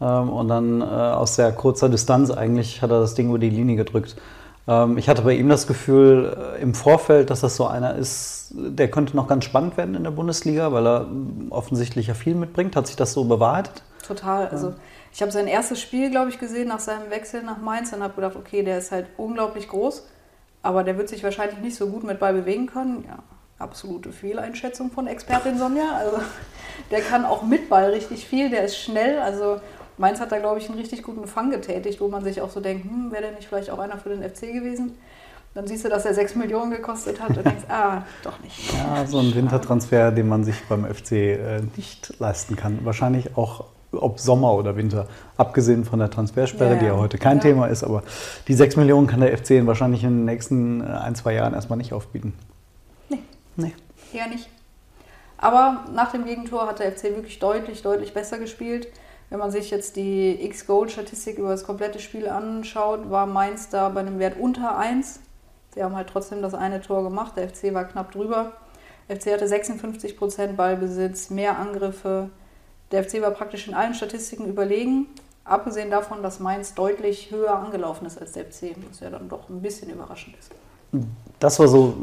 ähm, 0.00 0.30
und 0.30 0.48
dann 0.48 0.80
äh, 0.80 0.84
aus 0.84 1.36
sehr 1.36 1.52
kurzer 1.52 1.88
Distanz 1.88 2.30
eigentlich 2.30 2.82
hat 2.82 2.90
er 2.90 3.00
das 3.00 3.14
Ding 3.14 3.28
über 3.28 3.38
die 3.38 3.50
Linie 3.50 3.76
gedrückt. 3.76 4.16
Ähm, 4.68 4.96
ich 4.96 5.08
hatte 5.08 5.22
bei 5.22 5.34
ihm 5.34 5.48
das 5.48 5.66
Gefühl 5.66 6.34
äh, 6.56 6.62
im 6.62 6.74
Vorfeld, 6.74 7.30
dass 7.30 7.40
das 7.40 7.56
so 7.56 7.66
einer 7.66 7.94
ist, 7.94 8.54
der 8.54 8.90
könnte 8.90 9.14
noch 9.16 9.28
ganz 9.28 9.44
spannend 9.44 9.76
werden 9.76 9.94
in 9.94 10.04
der 10.04 10.10
Bundesliga, 10.10 10.72
weil 10.72 10.86
er 10.86 11.06
offensichtlich 11.50 12.06
ja 12.06 12.14
viel 12.14 12.34
mitbringt. 12.34 12.74
Hat 12.74 12.86
sich 12.86 12.96
das 12.96 13.12
so 13.12 13.24
bewahrheitet? 13.24 13.82
Total. 14.06 14.48
Also 14.48 14.74
ich 15.16 15.22
habe 15.22 15.32
sein 15.32 15.46
erstes 15.46 15.80
Spiel, 15.80 16.10
glaube 16.10 16.28
ich, 16.28 16.38
gesehen 16.38 16.68
nach 16.68 16.78
seinem 16.78 17.08
Wechsel 17.08 17.42
nach 17.42 17.56
Mainz 17.56 17.90
und 17.90 18.02
habe 18.02 18.12
gedacht, 18.12 18.36
okay, 18.36 18.62
der 18.62 18.76
ist 18.76 18.92
halt 18.92 19.06
unglaublich 19.16 19.66
groß, 19.66 20.06
aber 20.62 20.84
der 20.84 20.98
wird 20.98 21.08
sich 21.08 21.24
wahrscheinlich 21.24 21.58
nicht 21.58 21.74
so 21.74 21.86
gut 21.86 22.04
mit 22.04 22.20
Ball 22.20 22.34
bewegen 22.34 22.66
können. 22.66 23.02
Ja, 23.08 23.20
absolute 23.58 24.12
Fehleinschätzung 24.12 24.90
von 24.90 25.06
Expertin 25.06 25.56
Sonja. 25.56 25.96
Also 25.96 26.18
der 26.90 27.00
kann 27.00 27.24
auch 27.24 27.44
mit 27.44 27.70
Ball 27.70 27.92
richtig 27.92 28.26
viel, 28.26 28.50
der 28.50 28.66
ist 28.66 28.76
schnell. 28.76 29.18
Also 29.18 29.58
Mainz 29.96 30.20
hat 30.20 30.32
da, 30.32 30.38
glaube 30.38 30.58
ich, 30.58 30.68
einen 30.68 30.78
richtig 30.78 31.02
guten 31.02 31.26
Fang 31.26 31.50
getätigt, 31.50 31.98
wo 32.02 32.08
man 32.08 32.22
sich 32.22 32.42
auch 32.42 32.50
so 32.50 32.60
denkt, 32.60 32.84
hm, 32.84 33.10
wäre 33.10 33.22
der 33.22 33.32
nicht 33.32 33.48
vielleicht 33.48 33.70
auch 33.70 33.78
einer 33.78 33.96
für 33.96 34.10
den 34.10 34.22
FC 34.22 34.52
gewesen? 34.52 34.98
Dann 35.54 35.66
siehst 35.66 35.86
du, 35.86 35.88
dass 35.88 36.04
er 36.04 36.12
6 36.12 36.34
Millionen 36.34 36.72
gekostet 36.72 37.22
hat 37.22 37.34
und 37.34 37.46
denkst, 37.46 37.64
ah, 37.70 38.02
doch 38.22 38.38
nicht. 38.40 38.70
Ja, 38.74 39.06
so 39.06 39.20
ein 39.20 39.34
Wintertransfer, 39.34 40.10
den 40.10 40.28
man 40.28 40.44
sich 40.44 40.62
beim 40.68 40.84
FC 40.84 41.12
äh, 41.12 41.62
nicht 41.74 42.12
leisten 42.18 42.54
kann. 42.54 42.84
Wahrscheinlich 42.84 43.38
auch 43.38 43.64
ob 43.98 44.20
Sommer 44.20 44.54
oder 44.54 44.76
Winter, 44.76 45.06
abgesehen 45.36 45.84
von 45.84 45.98
der 45.98 46.10
Transfersperre, 46.10 46.74
ja, 46.74 46.80
die 46.80 46.86
ja 46.86 46.96
heute 46.96 47.18
kein 47.18 47.38
ja. 47.38 47.42
Thema 47.42 47.66
ist, 47.66 47.84
aber 47.84 48.02
die 48.48 48.54
6 48.54 48.76
Millionen 48.76 49.06
kann 49.06 49.20
der 49.20 49.36
FC 49.36 49.66
wahrscheinlich 49.66 50.04
in 50.04 50.10
den 50.10 50.24
nächsten 50.24 50.80
äh, 50.80 50.84
ein, 50.84 51.14
zwei 51.14 51.34
Jahren 51.34 51.54
erstmal 51.54 51.78
nicht 51.78 51.92
aufbieten. 51.92 52.34
Nee. 53.08 53.18
Nee. 53.56 53.74
Eher 54.12 54.28
nicht. 54.28 54.48
Aber 55.38 55.84
nach 55.94 56.12
dem 56.12 56.24
Gegentor 56.24 56.66
hat 56.66 56.78
der 56.78 56.92
FC 56.92 57.04
wirklich 57.04 57.38
deutlich, 57.38 57.82
deutlich 57.82 58.14
besser 58.14 58.38
gespielt. 58.38 58.88
Wenn 59.28 59.38
man 59.38 59.50
sich 59.50 59.70
jetzt 59.70 59.96
die 59.96 60.44
X-Goal-Statistik 60.44 61.38
über 61.38 61.50
das 61.50 61.64
komplette 61.64 61.98
Spiel 61.98 62.28
anschaut, 62.28 63.10
war 63.10 63.26
Mainz 63.26 63.68
da 63.68 63.88
bei 63.88 64.00
einem 64.00 64.18
Wert 64.18 64.38
unter 64.38 64.78
1. 64.78 65.20
Sie 65.74 65.82
haben 65.82 65.96
halt 65.96 66.08
trotzdem 66.08 66.42
das 66.42 66.54
eine 66.54 66.80
Tor 66.80 67.02
gemacht, 67.02 67.36
der 67.36 67.48
FC 67.48 67.74
war 67.74 67.84
knapp 67.84 68.12
drüber. 68.12 68.52
Der 69.08 69.20
FC 69.20 69.32
hatte 69.32 69.46
56% 69.46 70.54
Ballbesitz, 70.54 71.30
mehr 71.30 71.58
Angriffe, 71.58 72.30
der 72.92 73.04
FC 73.04 73.20
war 73.20 73.30
praktisch 73.30 73.68
in 73.68 73.74
allen 73.74 73.94
Statistiken 73.94 74.46
überlegen, 74.46 75.06
abgesehen 75.44 75.90
davon, 75.90 76.22
dass 76.22 76.40
Mainz 76.40 76.74
deutlich 76.74 77.30
höher 77.30 77.58
angelaufen 77.58 78.06
ist 78.06 78.20
als 78.20 78.32
der 78.32 78.44
FC, 78.44 78.76
was 78.88 79.00
ja 79.00 79.10
dann 79.10 79.28
doch 79.28 79.48
ein 79.48 79.60
bisschen 79.60 79.90
überraschend 79.90 80.36
ist. 80.38 80.50
Das 81.38 81.58
war 81.58 81.68
so, 81.68 81.96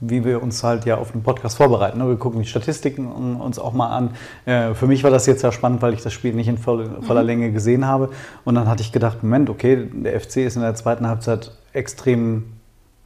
wie 0.00 0.24
wir 0.24 0.42
uns 0.42 0.62
halt 0.62 0.84
ja 0.84 0.96
auf 0.96 1.12
den 1.12 1.22
Podcast 1.22 1.56
vorbereiten. 1.56 1.98
Ne? 1.98 2.08
Wir 2.08 2.16
gucken 2.16 2.40
die 2.40 2.46
Statistiken 2.46 3.06
uns 3.40 3.58
auch 3.58 3.72
mal 3.72 3.88
an. 3.88 4.16
Äh, 4.44 4.74
für 4.74 4.86
mich 4.86 5.04
war 5.04 5.10
das 5.10 5.26
jetzt 5.26 5.42
ja 5.42 5.52
spannend, 5.52 5.82
weil 5.82 5.94
ich 5.94 6.02
das 6.02 6.12
Spiel 6.12 6.34
nicht 6.34 6.48
in 6.48 6.58
voller 6.58 7.00
mhm. 7.00 7.26
Länge 7.26 7.52
gesehen 7.52 7.86
habe. 7.86 8.10
Und 8.44 8.54
dann 8.54 8.68
hatte 8.68 8.82
ich 8.82 8.92
gedacht, 8.92 9.22
Moment, 9.22 9.48
okay, 9.50 9.88
der 9.92 10.18
FC 10.20 10.38
ist 10.38 10.56
in 10.56 10.62
der 10.62 10.74
zweiten 10.74 11.06
Halbzeit 11.06 11.52
extrem 11.72 12.52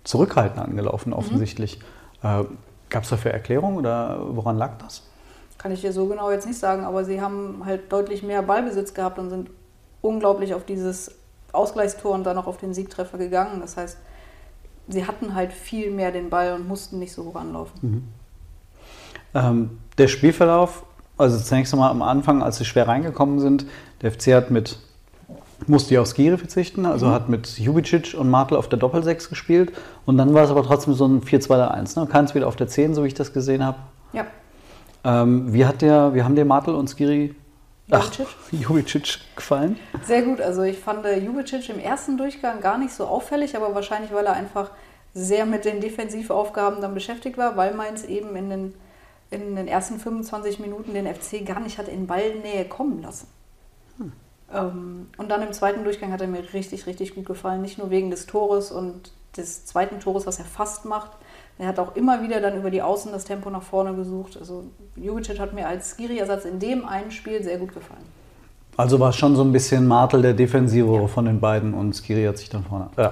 zurückhaltend 0.04 0.64
angelaufen, 0.64 1.10
mhm. 1.10 1.16
offensichtlich. 1.16 1.80
Mhm. 2.22 2.46
Gab 2.88 3.04
es 3.04 3.10
dafür 3.10 3.30
Erklärungen 3.30 3.78
oder 3.78 4.20
woran 4.30 4.58
lag 4.58 4.72
das? 4.78 5.04
Kann 5.60 5.72
ich 5.72 5.82
dir 5.82 5.92
so 5.92 6.06
genau 6.06 6.30
jetzt 6.30 6.46
nicht 6.46 6.58
sagen, 6.58 6.84
aber 6.84 7.04
sie 7.04 7.20
haben 7.20 7.66
halt 7.66 7.92
deutlich 7.92 8.22
mehr 8.22 8.40
Ballbesitz 8.40 8.94
gehabt 8.94 9.18
und 9.18 9.28
sind 9.28 9.50
unglaublich 10.00 10.54
auf 10.54 10.64
dieses 10.64 11.14
Ausgleichstor 11.52 12.14
und 12.14 12.24
dann 12.24 12.38
auch 12.38 12.46
auf 12.46 12.56
den 12.56 12.72
Siegtreffer 12.72 13.18
gegangen. 13.18 13.60
Das 13.60 13.76
heißt, 13.76 13.98
sie 14.88 15.06
hatten 15.06 15.34
halt 15.34 15.52
viel 15.52 15.90
mehr 15.90 16.12
den 16.12 16.30
Ball 16.30 16.54
und 16.54 16.66
mussten 16.66 16.98
nicht 16.98 17.12
so 17.12 17.26
hoch 17.26 17.36
anlaufen. 17.36 17.74
Mhm. 17.82 18.04
Ähm, 19.34 19.78
der 19.98 20.08
Spielverlauf, 20.08 20.82
also 21.18 21.38
zunächst 21.38 21.74
einmal 21.74 21.90
am 21.90 22.00
Anfang, 22.00 22.42
als 22.42 22.56
sie 22.56 22.64
schwer 22.64 22.88
reingekommen 22.88 23.38
sind, 23.38 23.66
der 24.00 24.12
FC 24.12 24.28
hat 24.28 24.50
mit 24.50 24.78
musste 25.66 26.00
auf 26.00 26.06
Skiri 26.06 26.38
verzichten, 26.38 26.86
also 26.86 27.08
mhm. 27.08 27.10
hat 27.10 27.28
mit 27.28 27.58
Jubicic 27.58 28.14
und 28.18 28.30
Martel 28.30 28.56
auf 28.56 28.70
der 28.70 28.78
Doppelsechs 28.78 29.28
gespielt 29.28 29.72
und 30.06 30.16
dann 30.16 30.32
war 30.32 30.44
es 30.44 30.50
aber 30.50 30.62
trotzdem 30.62 30.94
so 30.94 31.06
ein 31.06 31.20
4-2-1. 31.20 32.00
Ne? 32.00 32.06
Keins 32.06 32.34
wieder 32.34 32.48
auf 32.48 32.56
der 32.56 32.66
10, 32.66 32.94
so 32.94 33.04
wie 33.04 33.08
ich 33.08 33.14
das 33.14 33.34
gesehen 33.34 33.62
habe. 33.62 33.76
Ja. 34.14 34.24
Ähm, 35.04 35.52
wie, 35.52 35.64
hat 35.64 35.82
der, 35.82 36.14
wie 36.14 36.22
haben 36.22 36.36
dir 36.36 36.44
Martel 36.44 36.74
und 36.74 36.88
Skiri 36.88 37.34
Ach, 37.90 38.10
Jubicic 38.52 39.18
gefallen? 39.34 39.78
Sehr 40.04 40.22
gut. 40.22 40.40
Also 40.40 40.62
ich 40.62 40.78
fand 40.78 41.04
äh, 41.04 41.18
Jubicic 41.18 41.68
im 41.70 41.78
ersten 41.78 42.16
Durchgang 42.16 42.60
gar 42.60 42.78
nicht 42.78 42.92
so 42.92 43.06
auffällig, 43.06 43.56
aber 43.56 43.74
wahrscheinlich, 43.74 44.12
weil 44.12 44.26
er 44.26 44.34
einfach 44.34 44.70
sehr 45.12 45.46
mit 45.46 45.64
den 45.64 45.80
Defensivaufgaben 45.80 46.80
dann 46.80 46.94
beschäftigt 46.94 47.36
war, 47.36 47.56
weil 47.56 47.74
Mainz 47.74 48.04
eben 48.04 48.36
in 48.36 48.50
den, 48.50 48.74
in 49.30 49.56
den 49.56 49.66
ersten 49.66 49.98
25 49.98 50.60
Minuten 50.60 50.94
den 50.94 51.12
FC 51.12 51.44
gar 51.44 51.60
nicht 51.60 51.78
hat 51.78 51.88
in 51.88 52.06
Ballnähe 52.06 52.64
kommen 52.66 53.02
lassen. 53.02 53.26
Hm. 53.98 54.12
Ähm, 54.52 55.08
und 55.16 55.28
dann 55.28 55.42
im 55.42 55.52
zweiten 55.52 55.82
Durchgang 55.82 56.12
hat 56.12 56.20
er 56.20 56.28
mir 56.28 56.52
richtig, 56.52 56.86
richtig 56.86 57.14
gut 57.14 57.26
gefallen. 57.26 57.60
Nicht 57.62 57.78
nur 57.78 57.90
wegen 57.90 58.10
des 58.10 58.26
Tores 58.26 58.70
und 58.70 59.12
des 59.36 59.66
zweiten 59.66 60.00
Tores, 60.00 60.26
was 60.26 60.38
er 60.38 60.44
fast 60.44 60.84
macht, 60.84 61.10
er 61.60 61.68
hat 61.68 61.78
auch 61.78 61.94
immer 61.94 62.22
wieder 62.22 62.40
dann 62.40 62.56
über 62.56 62.70
die 62.70 62.82
Außen 62.82 63.12
das 63.12 63.24
Tempo 63.24 63.50
nach 63.50 63.62
vorne 63.62 63.94
gesucht. 63.94 64.36
Also 64.38 64.64
Jubicic 64.96 65.38
hat 65.38 65.52
mir 65.52 65.68
als 65.68 65.90
Skiri-Ersatz 65.90 66.44
in 66.44 66.58
dem 66.58 66.86
einen 66.86 67.10
Spiel 67.10 67.42
sehr 67.42 67.58
gut 67.58 67.74
gefallen. 67.74 68.04
Also 68.76 68.98
war 68.98 69.10
es 69.10 69.16
schon 69.16 69.36
so 69.36 69.42
ein 69.42 69.52
bisschen 69.52 69.86
Martel 69.86 70.22
der 70.22 70.32
Defensive 70.32 70.94
ja. 70.94 71.06
von 71.06 71.26
den 71.26 71.38
beiden 71.38 71.74
und 71.74 71.94
Skiri 71.94 72.24
hat 72.24 72.38
sich 72.38 72.48
dann 72.48 72.64
vorne. 72.64 72.88
Äh, 72.96 73.10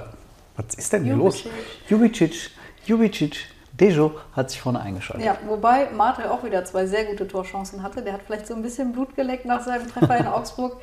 was 0.57 0.75
ist 0.76 0.93
denn 0.93 1.05
hier 1.05 1.14
Jubicic. 1.14 1.45
los? 1.45 1.52
Jubicic, 1.88 2.50
Jubicic, 2.87 3.37
Dejo 3.78 4.12
hat 4.33 4.50
sich 4.50 4.61
vorne 4.61 4.81
eingeschaltet. 4.81 5.26
Ja, 5.26 5.37
wobei 5.47 5.90
Martel 5.90 6.26
auch 6.26 6.43
wieder 6.43 6.64
zwei 6.64 6.87
sehr 6.87 7.05
gute 7.05 7.28
Torchancen 7.28 7.83
hatte. 7.83 8.02
Der 8.02 8.14
hat 8.14 8.23
vielleicht 8.26 8.47
so 8.47 8.55
ein 8.55 8.62
bisschen 8.62 8.93
Blut 8.93 9.14
geleckt 9.14 9.45
nach 9.45 9.62
seinem 9.62 9.87
Treffer 9.87 10.19
in 10.19 10.26
Augsburg. 10.26 10.78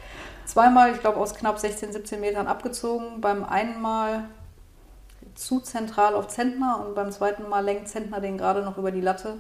Zweimal, 0.46 0.92
ich 0.92 1.00
glaube, 1.00 1.18
aus 1.18 1.34
knapp 1.34 1.58
16, 1.58 1.92
17 1.92 2.22
Metern 2.22 2.48
abgezogen. 2.48 3.22
Beim 3.22 3.44
einen 3.44 3.82
Mal 3.82 4.26
zu 5.36 5.60
zentral 5.60 6.16
auf 6.16 6.28
Zentner 6.28 6.84
und 6.86 6.96
beim 6.96 7.12
zweiten 7.12 7.48
Mal 7.48 7.64
lenkt 7.64 7.90
Zentner 7.90 8.22
den 8.22 8.38
gerade 8.38 8.64
noch 8.64 8.78
über 8.78 8.92
die 8.92 9.02
Latte, 9.02 9.36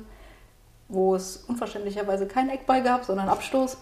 wo 0.87 1.15
es 1.15 1.37
unverständlicherweise 1.47 2.27
keinen 2.27 2.49
Eckball 2.49 2.83
gab, 2.83 3.05
sondern 3.05 3.29
Abstoß. 3.29 3.77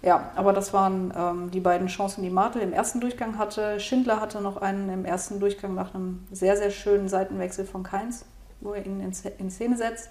Ja, 0.00 0.30
aber 0.36 0.52
das 0.52 0.72
waren 0.72 1.12
ähm, 1.16 1.50
die 1.50 1.60
beiden 1.60 1.88
Chancen, 1.88 2.22
die 2.22 2.30
Martel 2.30 2.62
im 2.62 2.72
ersten 2.72 3.00
Durchgang 3.00 3.36
hatte. 3.36 3.80
Schindler 3.80 4.20
hatte 4.20 4.40
noch 4.40 4.56
einen 4.56 4.88
im 4.90 5.04
ersten 5.04 5.40
Durchgang 5.40 5.74
nach 5.74 5.92
einem 5.92 6.24
sehr, 6.30 6.56
sehr 6.56 6.70
schönen 6.70 7.08
Seitenwechsel 7.08 7.64
von 7.64 7.82
Keins, 7.82 8.24
wo 8.60 8.74
er 8.74 8.86
ihn 8.86 9.00
in, 9.00 9.50
Szene 9.50 9.76
setzt. 9.76 10.10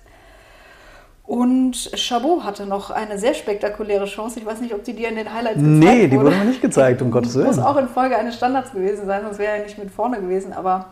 Und 1.26 1.92
Chabot 1.96 2.44
hatte 2.44 2.66
noch 2.66 2.90
eine 2.90 3.18
sehr 3.18 3.34
spektakuläre 3.34 4.06
Chance. 4.06 4.40
Ich 4.40 4.46
weiß 4.46 4.60
nicht, 4.62 4.74
ob 4.74 4.84
die 4.84 4.94
dir 4.94 5.10
in 5.10 5.16
den 5.16 5.34
Highlights 5.34 5.58
gezeigt. 5.58 5.78
Nee, 5.78 6.08
die 6.08 6.20
wurde 6.20 6.36
mir 6.36 6.46
nicht 6.46 6.62
gezeigt, 6.62 7.02
um 7.02 7.12
Gottes 7.12 7.36
Willen. 7.36 7.48
Muss 7.48 7.60
auch 7.60 7.78
in 7.78 7.88
Folge 7.88 8.18
eines 8.18 8.36
Standards 8.36 8.72
gewesen 8.72 9.06
sein, 9.06 9.24
sonst 9.24 9.40
wäre 9.40 9.58
er 9.58 9.64
nicht 9.64 9.78
mit 9.78 9.92
vorne 9.92 10.20
gewesen. 10.20 10.52
Aber 10.52 10.88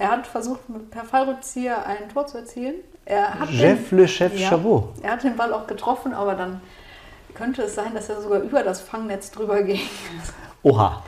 er 0.00 0.10
hat 0.12 0.26
versucht, 0.26 0.60
per 0.90 1.04
Fallrückzieher 1.04 1.86
ein 1.86 2.08
Tor 2.08 2.26
zu 2.26 2.38
erzielen. 2.38 2.76
Er 3.04 3.38
hat 3.38 3.50
Jeff 3.50 3.90
den, 3.90 3.98
Le 3.98 4.08
Chef 4.08 4.38
ja, 4.38 4.48
Chabot. 4.48 4.94
Er 5.02 5.12
hat 5.12 5.24
den 5.24 5.36
Ball 5.36 5.52
auch 5.52 5.66
getroffen, 5.66 6.14
aber 6.14 6.34
dann 6.34 6.62
könnte 7.34 7.62
es 7.62 7.74
sein, 7.74 7.92
dass 7.92 8.08
er 8.08 8.22
sogar 8.22 8.40
über 8.40 8.62
das 8.62 8.80
Fangnetz 8.80 9.30
drüber 9.30 9.62
ging. 9.62 9.80
Oha. 10.62 11.02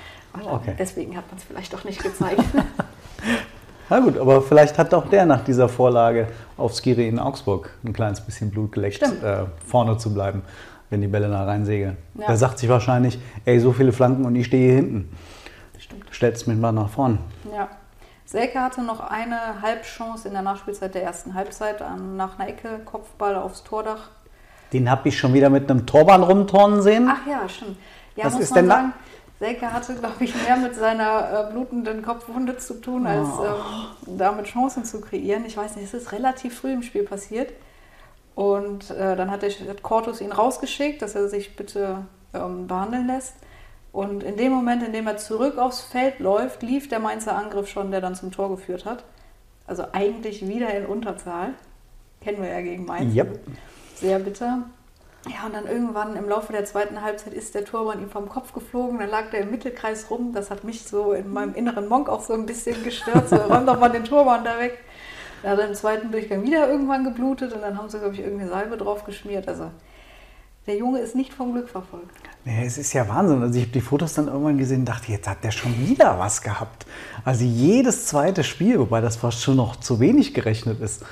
Okay. 0.44 0.74
Deswegen 0.78 1.16
hat 1.16 1.26
man 1.28 1.38
es 1.38 1.44
vielleicht 1.44 1.72
doch 1.72 1.84
nicht 1.84 2.02
gezeigt. 2.02 2.42
Na 3.88 4.00
gut, 4.00 4.18
aber 4.18 4.42
vielleicht 4.42 4.76
hat 4.76 4.92
auch 4.92 5.08
der 5.08 5.24
nach 5.24 5.42
dieser 5.42 5.70
Vorlage 5.70 6.28
auf 6.58 6.74
Skiri 6.74 7.08
in 7.08 7.18
Augsburg 7.18 7.70
ein 7.84 7.94
kleines 7.94 8.20
bisschen 8.20 8.50
Blut 8.50 8.72
geleckt, 8.72 9.02
äh, 9.02 9.44
vorne 9.66 9.96
zu 9.96 10.12
bleiben, 10.12 10.42
wenn 10.90 11.00
die 11.00 11.08
Bälle 11.08 11.28
da 11.28 11.44
reinsegeln. 11.44 11.96
Ja. 12.18 12.26
Der 12.26 12.36
sagt 12.36 12.58
sich 12.58 12.68
wahrscheinlich, 12.68 13.18
ey, 13.46 13.58
so 13.58 13.72
viele 13.72 13.92
Flanken 13.92 14.26
und 14.26 14.36
ich 14.36 14.46
stehe 14.46 14.66
hier 14.66 14.76
hinten. 14.76 15.16
Stimmt. 15.78 16.04
Stellst 16.12 16.46
mich 16.46 16.58
mal 16.58 16.72
nach 16.72 16.90
vorne. 16.90 17.18
Ja. 17.54 17.68
Selke 18.24 18.60
hatte 18.60 18.82
noch 18.82 19.00
eine 19.00 19.62
Halbchance 19.62 20.26
in 20.26 20.34
der 20.34 20.42
Nachspielzeit 20.42 20.94
der 20.94 21.02
ersten 21.02 21.34
Halbzeit 21.34 21.82
nach 22.16 22.38
einer 22.38 22.48
Ecke, 22.48 22.80
Kopfball 22.84 23.36
aufs 23.36 23.62
Tordach. 23.64 24.08
Den 24.72 24.90
habe 24.90 25.08
ich 25.08 25.18
schon 25.18 25.34
wieder 25.34 25.50
mit 25.50 25.70
einem 25.70 25.86
Torwand 25.86 26.26
rumturnen 26.26 26.80
sehen. 26.82 27.10
Ach 27.10 27.26
ja, 27.26 27.48
stimmt. 27.48 27.76
Ja, 28.16 28.26
Was 28.26 28.34
muss 28.34 28.44
ist 28.44 28.50
man 28.50 28.58
denn 28.60 28.68
sagen, 28.70 28.92
Selke 29.38 29.72
hatte, 29.72 29.94
glaube 29.96 30.24
ich, 30.24 30.34
mehr 30.46 30.56
mit 30.56 30.74
seiner 30.74 31.48
äh, 31.48 31.52
blutenden 31.52 32.02
Kopfwunde 32.02 32.58
zu 32.58 32.74
tun, 32.80 33.06
als 33.06 33.28
oh. 33.38 33.44
ähm, 33.44 34.18
damit 34.18 34.46
Chancen 34.46 34.84
zu 34.84 35.00
kreieren. 35.00 35.44
Ich 35.44 35.56
weiß 35.56 35.76
nicht, 35.76 35.86
es 35.86 35.94
ist 35.94 36.12
relativ 36.12 36.58
früh 36.58 36.72
im 36.72 36.82
Spiel 36.82 37.02
passiert. 37.02 37.52
Und 38.34 38.90
äh, 38.92 39.16
dann 39.16 39.30
hat, 39.30 39.42
der, 39.42 39.50
hat 39.50 39.82
Cortus 39.82 40.20
ihn 40.20 40.32
rausgeschickt, 40.32 41.02
dass 41.02 41.14
er 41.14 41.28
sich 41.28 41.56
bitte 41.56 42.06
ähm, 42.32 42.66
behandeln 42.66 43.08
lässt. 43.08 43.34
Und 43.92 44.22
in 44.22 44.36
dem 44.36 44.52
Moment, 44.52 44.82
in 44.82 44.92
dem 44.92 45.06
er 45.06 45.18
zurück 45.18 45.58
aufs 45.58 45.82
Feld 45.82 46.18
läuft, 46.18 46.62
lief 46.62 46.88
der 46.88 46.98
Mainzer 46.98 47.36
Angriff 47.36 47.68
schon, 47.68 47.90
der 47.90 48.00
dann 48.00 48.14
zum 48.14 48.32
Tor 48.32 48.48
geführt 48.48 48.86
hat. 48.86 49.04
Also 49.66 49.84
eigentlich 49.92 50.46
wieder 50.48 50.74
in 50.74 50.86
Unterzahl. 50.86 51.50
Kennen 52.22 52.42
wir 52.42 52.50
ja 52.50 52.62
gegen 52.62 52.86
Mainz. 52.86 53.14
Yep. 53.14 53.38
Sehr 53.96 54.18
bitter. 54.18 54.64
Ja, 55.28 55.46
und 55.46 55.54
dann 55.54 55.66
irgendwann 55.66 56.16
im 56.16 56.28
Laufe 56.28 56.52
der 56.52 56.64
zweiten 56.64 57.02
Halbzeit 57.02 57.32
ist 57.32 57.54
der 57.54 57.64
Torwart 57.64 58.00
ihm 58.00 58.10
vom 58.10 58.28
Kopf 58.28 58.52
geflogen, 58.52 58.98
dann 58.98 59.08
lag 59.08 59.30
der 59.30 59.42
im 59.42 59.52
Mittelkreis 59.52 60.10
rum. 60.10 60.32
Das 60.32 60.50
hat 60.50 60.64
mich 60.64 60.82
so 60.82 61.12
in 61.12 61.32
meinem 61.32 61.54
inneren 61.54 61.86
Monk 61.86 62.08
auch 62.08 62.22
so 62.22 62.32
ein 62.32 62.44
bisschen 62.44 62.82
gestört. 62.82 63.28
So, 63.28 63.36
räum 63.36 63.64
doch 63.64 63.78
mal 63.78 63.88
den 63.88 64.04
Torwart 64.04 64.44
da 64.44 64.58
weg. 64.58 64.78
Da 65.42 65.50
hat 65.50 65.60
er 65.60 65.68
im 65.68 65.74
zweiten 65.74 66.10
Durchgang 66.10 66.42
wieder 66.42 66.68
irgendwann 66.68 67.04
geblutet 67.04 67.52
und 67.52 67.62
dann 67.62 67.78
haben 67.78 67.88
sie, 67.88 67.98
glaube 67.98 68.14
ich, 68.14 68.20
irgendeine 68.20 68.50
Salbe 68.50 68.76
drauf 68.76 69.04
geschmiert. 69.04 69.46
Also 69.46 69.70
der 70.66 70.76
Junge 70.76 71.00
ist 71.00 71.14
nicht 71.14 71.32
vom 71.32 71.52
Glück 71.52 71.68
verfolgt. 71.68 72.16
Nee, 72.44 72.64
es 72.66 72.78
ist 72.78 72.92
ja 72.92 73.08
Wahnsinn. 73.08 73.42
Also 73.42 73.56
ich 73.56 73.64
habe 73.64 73.72
die 73.72 73.80
Fotos 73.80 74.14
dann 74.14 74.28
irgendwann 74.28 74.58
gesehen 74.58 74.80
und 74.80 74.84
dachte, 74.86 75.12
jetzt 75.12 75.28
hat 75.28 75.42
der 75.44 75.50
schon 75.50 75.76
wieder 75.78 76.18
was 76.18 76.40
gehabt. 76.42 76.86
Also 77.24 77.44
jedes 77.44 78.06
zweite 78.06 78.44
Spiel, 78.44 78.78
wobei 78.78 79.00
das 79.00 79.16
fast 79.16 79.42
schon 79.42 79.56
noch 79.56 79.76
zu 79.76 80.00
wenig 80.00 80.34
gerechnet 80.34 80.80
ist, 80.80 81.04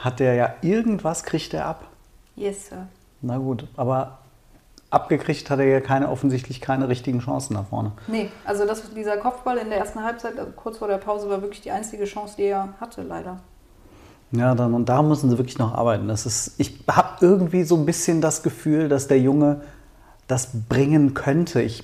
hat 0.00 0.20
der 0.20 0.34
ja 0.34 0.54
irgendwas, 0.62 1.24
kriegt 1.24 1.54
er 1.54 1.66
ab. 1.66 1.88
Yes, 2.36 2.68
Sir. 2.68 2.88
Na 3.20 3.36
gut, 3.36 3.66
aber 3.76 4.18
abgekriegt 4.90 5.48
hat 5.50 5.58
er 5.58 5.66
ja 5.66 5.80
keine, 5.80 6.08
offensichtlich 6.08 6.60
keine 6.60 6.88
richtigen 6.88 7.20
Chancen 7.20 7.54
da 7.54 7.62
vorne. 7.62 7.92
Nee, 8.06 8.30
also 8.44 8.66
das, 8.66 8.92
dieser 8.94 9.18
Kopfball 9.18 9.58
in 9.58 9.68
der 9.68 9.78
ersten 9.78 10.02
Halbzeit, 10.02 10.38
also 10.38 10.50
kurz 10.52 10.78
vor 10.78 10.88
der 10.88 10.98
Pause, 10.98 11.28
war 11.28 11.42
wirklich 11.42 11.60
die 11.60 11.70
einzige 11.70 12.04
Chance, 12.04 12.34
die 12.36 12.44
er 12.44 12.74
hatte, 12.80 13.02
leider. 13.02 13.40
Ja, 14.32 14.54
dann, 14.54 14.74
und 14.74 14.88
da 14.88 15.02
müssen 15.02 15.28
sie 15.28 15.38
wirklich 15.38 15.58
noch 15.58 15.74
arbeiten. 15.74 16.06
Das 16.06 16.24
ist, 16.24 16.54
ich 16.58 16.78
habe 16.88 17.24
irgendwie 17.24 17.64
so 17.64 17.76
ein 17.76 17.84
bisschen 17.84 18.20
das 18.20 18.42
Gefühl, 18.42 18.88
dass 18.88 19.08
der 19.08 19.18
Junge 19.18 19.62
das 20.28 20.50
bringen 20.68 21.14
könnte. 21.14 21.60
Ich 21.62 21.82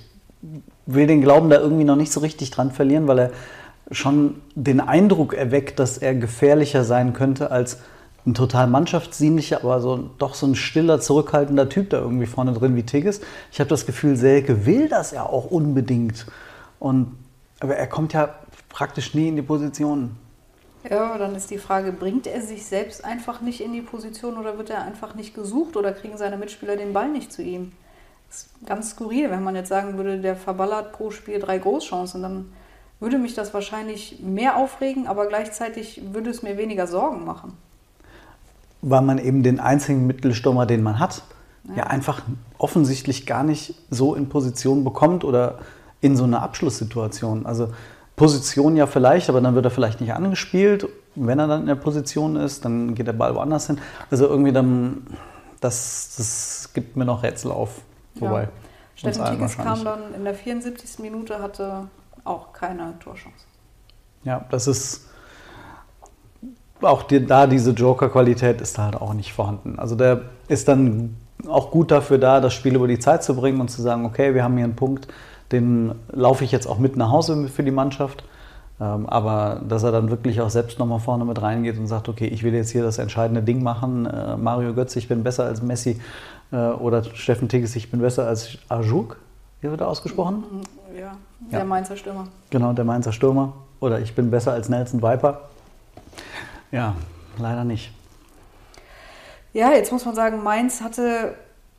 will 0.86 1.08
den 1.08 1.20
Glauben 1.22 1.50
da 1.50 1.58
irgendwie 1.58 1.84
noch 1.84 1.96
nicht 1.96 2.12
so 2.12 2.20
richtig 2.20 2.50
dran 2.52 2.70
verlieren, 2.70 3.08
weil 3.08 3.18
er 3.18 3.30
schon 3.90 4.36
den 4.54 4.80
Eindruck 4.80 5.34
erweckt, 5.34 5.78
dass 5.78 5.98
er 5.98 6.14
gefährlicher 6.14 6.84
sein 6.84 7.12
könnte 7.12 7.50
als 7.50 7.78
ein 8.26 8.34
total 8.34 8.66
mannschaftsdienlicher, 8.66 9.58
aber 9.62 9.80
so, 9.80 10.10
doch 10.18 10.34
so 10.34 10.46
ein 10.46 10.56
stiller, 10.56 11.00
zurückhaltender 11.00 11.68
Typ 11.68 11.90
da 11.90 11.98
irgendwie 11.98 12.26
vorne 12.26 12.52
drin 12.52 12.74
wie 12.74 12.82
Tigges. 12.82 13.20
Ich 13.52 13.60
habe 13.60 13.70
das 13.70 13.86
Gefühl, 13.86 14.16
Selke 14.16 14.66
will 14.66 14.88
das 14.88 15.12
ja 15.12 15.22
auch 15.22 15.50
unbedingt. 15.50 16.26
Und, 16.80 17.16
aber 17.60 17.76
er 17.76 17.86
kommt 17.86 18.12
ja 18.12 18.30
praktisch 18.68 19.14
nie 19.14 19.28
in 19.28 19.36
die 19.36 19.42
Position. 19.42 20.16
Ja, 20.88 21.18
dann 21.18 21.34
ist 21.34 21.50
die 21.50 21.58
Frage, 21.58 21.92
bringt 21.92 22.26
er 22.26 22.42
sich 22.42 22.64
selbst 22.64 23.04
einfach 23.04 23.40
nicht 23.40 23.60
in 23.60 23.72
die 23.72 23.80
Position 23.80 24.36
oder 24.36 24.56
wird 24.58 24.70
er 24.70 24.82
einfach 24.82 25.14
nicht 25.14 25.34
gesucht 25.34 25.76
oder 25.76 25.92
kriegen 25.92 26.16
seine 26.16 26.36
Mitspieler 26.36 26.76
den 26.76 26.92
Ball 26.92 27.08
nicht 27.08 27.32
zu 27.32 27.42
ihm? 27.42 27.72
Das 28.28 28.38
ist 28.38 28.66
ganz 28.66 28.90
skurril, 28.90 29.30
wenn 29.30 29.42
man 29.42 29.56
jetzt 29.56 29.68
sagen 29.68 29.96
würde, 29.96 30.18
der 30.18 30.36
verballert 30.36 30.92
pro 30.92 31.10
Spiel 31.10 31.38
drei 31.38 31.58
Großchancen, 31.58 32.22
dann 32.22 32.52
würde 33.00 33.18
mich 33.18 33.34
das 33.34 33.52
wahrscheinlich 33.52 34.20
mehr 34.20 34.56
aufregen, 34.56 35.06
aber 35.06 35.26
gleichzeitig 35.26 36.02
würde 36.12 36.30
es 36.30 36.42
mir 36.42 36.56
weniger 36.56 36.86
Sorgen 36.86 37.24
machen 37.24 37.56
weil 38.88 39.02
man 39.02 39.18
eben 39.18 39.42
den 39.42 39.60
einzigen 39.60 40.06
Mittelstürmer, 40.06 40.64
den 40.64 40.82
man 40.82 40.98
hat, 40.98 41.22
ja. 41.68 41.78
ja. 41.78 41.82
einfach 41.84 42.22
offensichtlich 42.58 43.26
gar 43.26 43.42
nicht 43.42 43.74
so 43.90 44.14
in 44.14 44.28
Position 44.28 44.84
bekommt 44.84 45.24
oder 45.24 45.58
in 46.00 46.16
so 46.16 46.24
einer 46.24 46.42
Abschlusssituation. 46.42 47.46
Also 47.46 47.68
Position 48.16 48.76
ja 48.76 48.86
vielleicht, 48.86 49.28
aber 49.28 49.40
dann 49.42 49.54
wird 49.54 49.66
er 49.66 49.70
vielleicht 49.70 50.00
nicht 50.00 50.14
angespielt. 50.14 50.88
Wenn 51.14 51.38
er 51.38 51.46
dann 51.46 51.60
in 51.62 51.66
der 51.66 51.74
Position 51.74 52.36
ist, 52.36 52.64
dann 52.64 52.94
geht 52.94 53.06
der 53.06 53.12
Ball 53.12 53.34
woanders 53.34 53.66
hin. 53.66 53.78
Also 54.10 54.26
irgendwie 54.26 54.52
dann, 54.52 55.06
das, 55.60 56.14
das 56.16 56.70
gibt 56.74 56.96
mir 56.96 57.04
noch 57.04 57.22
Rätsel 57.22 57.52
auf. 57.52 57.82
Wobei. 58.14 58.44
Ja. 58.44 58.48
Steffen 58.94 59.24
Tigges 59.26 59.58
kam 59.58 59.84
dann 59.84 60.14
in 60.14 60.24
der 60.24 60.34
74. 60.34 60.98
Minute, 61.00 61.40
hatte 61.40 61.88
auch 62.24 62.54
keine 62.54 62.98
Torchance. 62.98 63.44
Ja, 64.24 64.44
das 64.50 64.66
ist 64.66 65.08
auch 66.80 67.02
die, 67.02 67.24
da 67.24 67.46
diese 67.46 67.70
Joker-Qualität 67.70 68.60
ist 68.60 68.78
halt 68.78 68.96
auch 68.96 69.14
nicht 69.14 69.32
vorhanden. 69.32 69.78
Also 69.78 69.94
der 69.94 70.22
ist 70.48 70.68
dann 70.68 71.16
auch 71.46 71.70
gut 71.70 71.90
dafür 71.90 72.18
da, 72.18 72.40
das 72.40 72.54
Spiel 72.54 72.74
über 72.74 72.88
die 72.88 72.98
Zeit 72.98 73.22
zu 73.22 73.36
bringen 73.36 73.60
und 73.60 73.70
zu 73.70 73.82
sagen, 73.82 74.04
okay, 74.04 74.34
wir 74.34 74.42
haben 74.42 74.56
hier 74.56 74.64
einen 74.64 74.76
Punkt, 74.76 75.08
den 75.52 75.94
laufe 76.10 76.44
ich 76.44 76.52
jetzt 76.52 76.66
auch 76.66 76.78
mit 76.78 76.96
nach 76.96 77.10
Hause 77.10 77.48
für 77.48 77.62
die 77.62 77.70
Mannschaft. 77.70 78.24
Ähm, 78.78 79.06
aber 79.06 79.62
dass 79.66 79.82
er 79.84 79.92
dann 79.92 80.10
wirklich 80.10 80.40
auch 80.40 80.50
selbst 80.50 80.78
nochmal 80.78 81.00
vorne 81.00 81.24
mit 81.24 81.40
reingeht 81.40 81.78
und 81.78 81.86
sagt, 81.86 82.08
okay, 82.08 82.26
ich 82.26 82.42
will 82.42 82.54
jetzt 82.54 82.70
hier 82.70 82.82
das 82.82 82.98
entscheidende 82.98 83.42
Ding 83.42 83.62
machen. 83.62 84.06
Äh, 84.06 84.36
Mario 84.36 84.74
Götze, 84.74 84.98
ich 84.98 85.08
bin 85.08 85.22
besser 85.22 85.44
als 85.44 85.62
Messi. 85.62 86.00
Äh, 86.52 86.56
oder 86.56 87.02
Steffen 87.02 87.48
Tigges, 87.48 87.74
ich 87.74 87.90
bin 87.90 88.00
besser 88.00 88.26
als 88.26 88.58
Ajuk. 88.68 89.18
Wie 89.62 89.70
wird 89.70 89.80
er 89.80 89.88
ausgesprochen? 89.88 90.44
Ja, 90.94 91.16
der 91.50 91.60
ja. 91.60 91.64
Mainzer 91.64 91.96
Stürmer. 91.96 92.28
Genau, 92.50 92.72
der 92.74 92.84
Mainzer 92.84 93.12
Stürmer. 93.12 93.54
Oder 93.80 94.00
ich 94.00 94.14
bin 94.14 94.30
besser 94.30 94.52
als 94.52 94.68
Nelson 94.68 95.02
Viper. 95.02 95.40
Ja, 96.70 96.94
leider 97.38 97.64
nicht. 97.64 97.92
Ja, 99.52 99.72
jetzt 99.72 99.90
muss 99.90 100.04
man 100.04 100.14
sagen, 100.14 100.42
Mainz 100.42 100.82
hatte, 100.82 101.34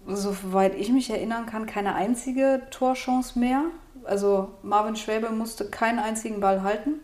soweit 0.08 0.76
ich 0.76 0.92
mich 0.92 1.10
erinnern 1.10 1.46
kann, 1.46 1.66
keine 1.66 1.96
einzige 1.96 2.62
Torchance 2.72 3.38
mehr. 3.38 3.64
Also 4.04 4.50
Marvin 4.64 4.96
Schwäbe 4.96 5.30
musste 5.30 5.66
keinen 5.66 6.00
einzigen 6.00 6.40
Ball 6.40 6.64
halten. 6.64 6.96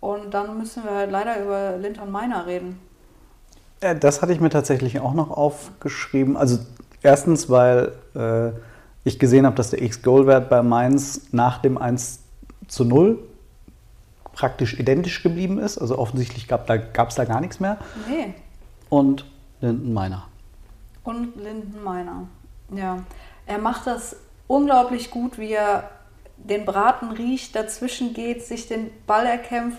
Und 0.00 0.32
dann 0.34 0.58
müssen 0.58 0.84
wir 0.84 0.92
halt 0.92 1.10
leider 1.10 1.42
über 1.42 1.76
Linton 1.78 2.10
Meiner 2.10 2.46
reden. 2.46 2.78
Das 3.80 4.22
hatte 4.22 4.32
ich 4.32 4.40
mir 4.40 4.50
tatsächlich 4.50 5.00
auch 5.00 5.14
noch 5.14 5.30
aufgeschrieben. 5.30 6.36
Also 6.36 6.58
erstens, 7.02 7.50
weil 7.50 7.92
äh, 8.14 8.50
ich 9.04 9.18
gesehen 9.18 9.46
habe, 9.46 9.56
dass 9.56 9.70
der 9.70 9.82
X-Goal-Wert 9.82 10.48
bei 10.48 10.62
Mainz 10.62 11.28
nach 11.32 11.58
dem 11.58 11.76
1 11.76 12.20
zu 12.68 12.84
0 12.84 13.18
praktisch 14.32 14.78
identisch 14.78 15.22
geblieben 15.22 15.58
ist. 15.58 15.78
Also 15.78 15.98
offensichtlich 15.98 16.48
gab 16.48 16.68
es 16.68 17.14
da, 17.16 17.22
da 17.22 17.24
gar 17.24 17.40
nichts 17.40 17.60
mehr. 17.60 17.78
Nee. 18.08 18.34
Und 18.88 19.24
Linden 19.60 19.92
Meiner. 19.92 20.28
Und 21.06 21.36
Linden 21.36 21.84
Meiner. 21.84 22.26
Ja. 22.74 22.98
Er 23.46 23.58
macht 23.58 23.86
das 23.86 24.16
unglaublich 24.48 25.12
gut, 25.12 25.38
wie 25.38 25.52
er 25.52 25.88
den 26.36 26.64
Braten 26.64 27.12
riecht, 27.12 27.54
dazwischen 27.54 28.12
geht, 28.12 28.44
sich 28.44 28.66
den 28.66 28.90
Ball 29.06 29.24
erkämpft. 29.24 29.78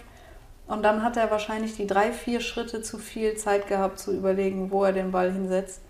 Und 0.67 0.83
dann 0.83 1.03
hat 1.03 1.17
er 1.17 1.29
wahrscheinlich 1.29 1.75
die 1.75 1.85
drei, 1.85 2.13
vier 2.13 2.39
Schritte 2.39 2.81
zu 2.81 2.97
viel 2.97 3.35
Zeit 3.35 3.67
gehabt, 3.67 3.99
zu 3.99 4.13
überlegen, 4.13 4.71
wo 4.71 4.85
er 4.85 4.93
den 4.93 5.11
Ball 5.11 5.31
hinsetzt. 5.31 5.81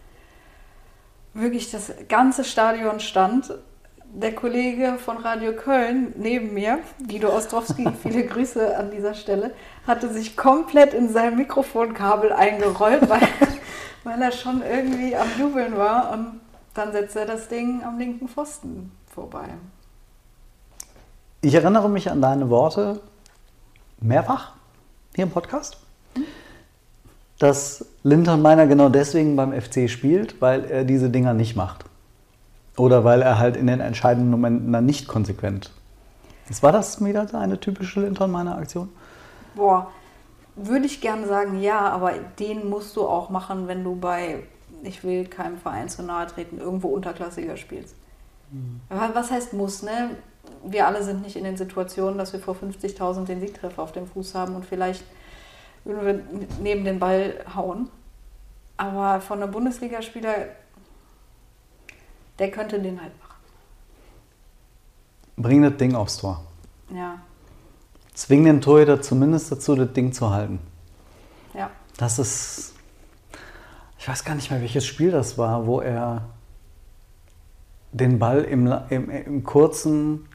Wirklich, 1.36 1.70
das 1.70 1.94
ganze 2.10 2.44
Stadion 2.44 3.00
stand 3.00 3.54
der 4.14 4.34
Kollege 4.34 4.98
von 4.98 5.18
Radio 5.18 5.54
Köln 5.54 6.14
neben 6.18 6.54
mir, 6.54 6.80
Guido 7.08 7.30
Ostrowski, 7.30 7.88
viele 8.02 8.26
Grüße 8.26 8.76
an 8.76 8.90
dieser 8.90 9.14
Stelle, 9.14 9.52
hatte 9.86 10.12
sich 10.12 10.36
komplett 10.36 10.94
in 10.94 11.10
sein 11.10 11.36
Mikrofonkabel 11.36 12.32
eingerollt, 12.32 13.08
weil, 13.10 13.22
weil 14.08 14.22
er 14.22 14.32
schon 14.32 14.62
irgendwie 14.62 15.16
am 15.16 15.28
Jubeln 15.38 15.78
war. 15.78 16.12
Und 16.14 16.40
dann 16.74 16.92
setzte 16.92 17.22
er 17.22 17.26
das 17.26 17.48
Ding 17.50 17.84
am 17.84 17.98
linken 17.98 18.28
Pfosten 18.28 18.92
vorbei. 19.14 19.50
Ich 21.42 21.54
erinnere 21.54 21.90
mich 21.90 22.10
an 22.10 22.22
deine 22.22 22.50
Worte 22.50 23.02
mehrfach 24.00 24.54
hier 25.16 25.26
im 25.26 25.32
Podcast, 25.32 25.78
dass 27.40 27.86
Lintermeiner 28.04 28.66
genau 28.68 28.90
deswegen 28.90 29.36
beim 29.36 29.54
FC 29.60 29.90
spielt, 29.90 30.42
weil 30.42 30.66
er 30.66 30.84
diese 30.84 31.10
Dinger 31.10 31.34
nicht 31.34 31.56
macht. 31.56 31.86
Oder 32.78 33.04
weil 33.04 33.22
er 33.22 33.40
halt 33.40 33.58
in 33.58 33.68
den 33.68 33.80
entscheidenden 33.80 34.30
Momenten 34.32 34.72
dann 34.72 34.86
nicht 34.86 35.08
konsequent 35.08 35.72
ist. 36.50 36.64
War 36.64 36.72
das 36.72 37.04
wieder 37.04 37.28
eine 37.34 37.60
typische 37.60 38.02
Linton 38.02 38.36
Aktion? 38.36 38.90
Boah, 39.56 39.92
würde 40.58 40.86
ich 40.86 41.02
gerne 41.02 41.28
sagen, 41.28 41.62
ja, 41.62 41.80
aber 41.90 42.14
den 42.40 42.70
musst 42.70 42.96
du 42.96 43.08
auch 43.08 43.30
machen, 43.30 43.68
wenn 43.68 43.84
du 43.84 43.96
bei, 43.96 44.44
ich 44.84 45.04
will 45.04 45.28
keinem 45.28 45.58
Verein 45.58 45.88
zu 45.88 46.04
nahe 46.04 46.28
treten, 46.28 46.58
irgendwo 46.58 46.90
unterklassiger 46.90 47.58
spielst. 47.58 47.96
Mhm. 48.52 48.82
Was 48.90 49.32
heißt 49.32 49.54
muss, 49.54 49.84
ne? 49.84 50.12
Wir 50.64 50.88
alle 50.88 51.04
sind 51.04 51.22
nicht 51.22 51.36
in 51.36 51.44
den 51.44 51.58
Situationen, 51.58 52.18
dass 52.18 52.34
wir 52.34 52.40
vor 52.40 52.56
50.000 52.56 53.26
den 53.26 53.40
Siegtreffer 53.40 53.84
auf 53.84 53.92
dem 53.92 54.08
Fuß 54.08 54.34
haben 54.34 54.56
und 54.56 54.66
vielleicht 54.66 55.04
würden 55.84 56.06
wir 56.06 56.48
neben 56.62 56.84
den 56.84 57.00
Ball 57.00 57.34
hauen. 57.54 57.90
Aber 58.78 59.22
von 59.22 59.42
einem 59.42 59.52
Bundesligaspieler 59.52 60.48
der 62.40 62.52
könnte 62.52 62.80
den 62.80 63.02
halt 63.02 63.18
machen. 63.20 63.36
Bring 65.38 65.62
das 65.62 65.78
Ding 65.78 65.96
aufs 65.96 66.18
Tor. 66.18 66.44
Ja. 66.94 67.20
Zwing 68.18 68.46
den 68.46 68.62
Torhüter 68.62 69.00
zumindest 69.00 69.52
dazu, 69.52 69.76
das 69.76 69.94
Ding 69.94 70.12
zu 70.12 70.32
halten. 70.32 70.58
Ja. 71.54 71.70
Das 71.98 72.18
ist. 72.18 72.74
Ich 74.00 74.08
weiß 74.08 74.26
gar 74.26 74.34
nicht 74.34 74.50
mehr, 74.50 74.60
welches 74.60 74.88
Spiel 74.88 75.12
das 75.12 75.38
war, 75.38 75.68
wo 75.68 75.82
er 75.82 76.24
den 77.92 78.18
Ball 78.18 78.44
im, 78.44 78.74
im, 78.90 79.10
im 79.12 79.44
kurzen 79.44 80.28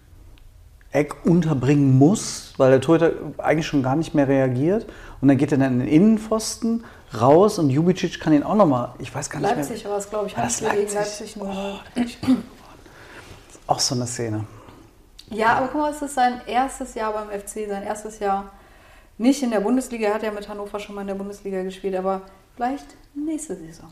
Eck 0.92 1.24
unterbringen 1.24 1.98
muss, 1.98 2.54
weil 2.56 2.70
der 2.70 2.80
Torhüter 2.80 3.14
eigentlich 3.38 3.66
schon 3.66 3.82
gar 3.82 3.96
nicht 3.96 4.14
mehr 4.14 4.28
reagiert. 4.28 4.86
Und 5.20 5.26
dann 5.26 5.36
geht 5.36 5.50
er 5.50 5.58
dann 5.58 5.72
in 5.72 5.78
den 5.80 5.88
Innenpfosten 5.88 6.84
raus 7.20 7.58
und 7.58 7.68
Jubicic 7.68 8.20
kann 8.20 8.32
ihn 8.32 8.44
auch 8.44 8.54
nochmal, 8.54 8.90
ich 9.00 9.12
weiß 9.12 9.28
gar 9.28 9.40
nicht 9.40 9.56
Leipzig 9.56 9.82
mehr. 9.82 9.92
war 9.92 9.98
es, 9.98 10.08
glaube 10.08 10.28
ich, 10.28 10.34
das 10.34 10.60
Leipzig 10.60 10.86
gegen 10.86 10.94
Leipzig 10.94 11.36
nur. 11.36 11.48
Oh, 11.48 12.36
auch 13.66 13.80
so 13.80 13.96
eine 13.96 14.06
Szene. 14.06 14.44
Ja, 15.32 15.54
aber 15.56 15.68
guck 15.68 15.80
mal, 15.80 15.90
es 15.90 16.02
ist 16.02 16.14
sein 16.14 16.40
erstes 16.46 16.94
Jahr 16.94 17.12
beim 17.12 17.28
FC, 17.28 17.66
sein 17.68 17.82
erstes 17.82 18.18
Jahr 18.18 18.52
nicht 19.18 19.42
in 19.42 19.50
der 19.50 19.60
Bundesliga. 19.60 20.08
Er 20.08 20.14
hat 20.14 20.22
ja 20.22 20.30
mit 20.30 20.48
Hannover 20.48 20.78
schon 20.78 20.94
mal 20.94 21.02
in 21.02 21.06
der 21.08 21.14
Bundesliga 21.14 21.62
gespielt, 21.62 21.96
aber 21.96 22.22
vielleicht 22.54 22.86
nächste 23.14 23.56
Saison. 23.56 23.88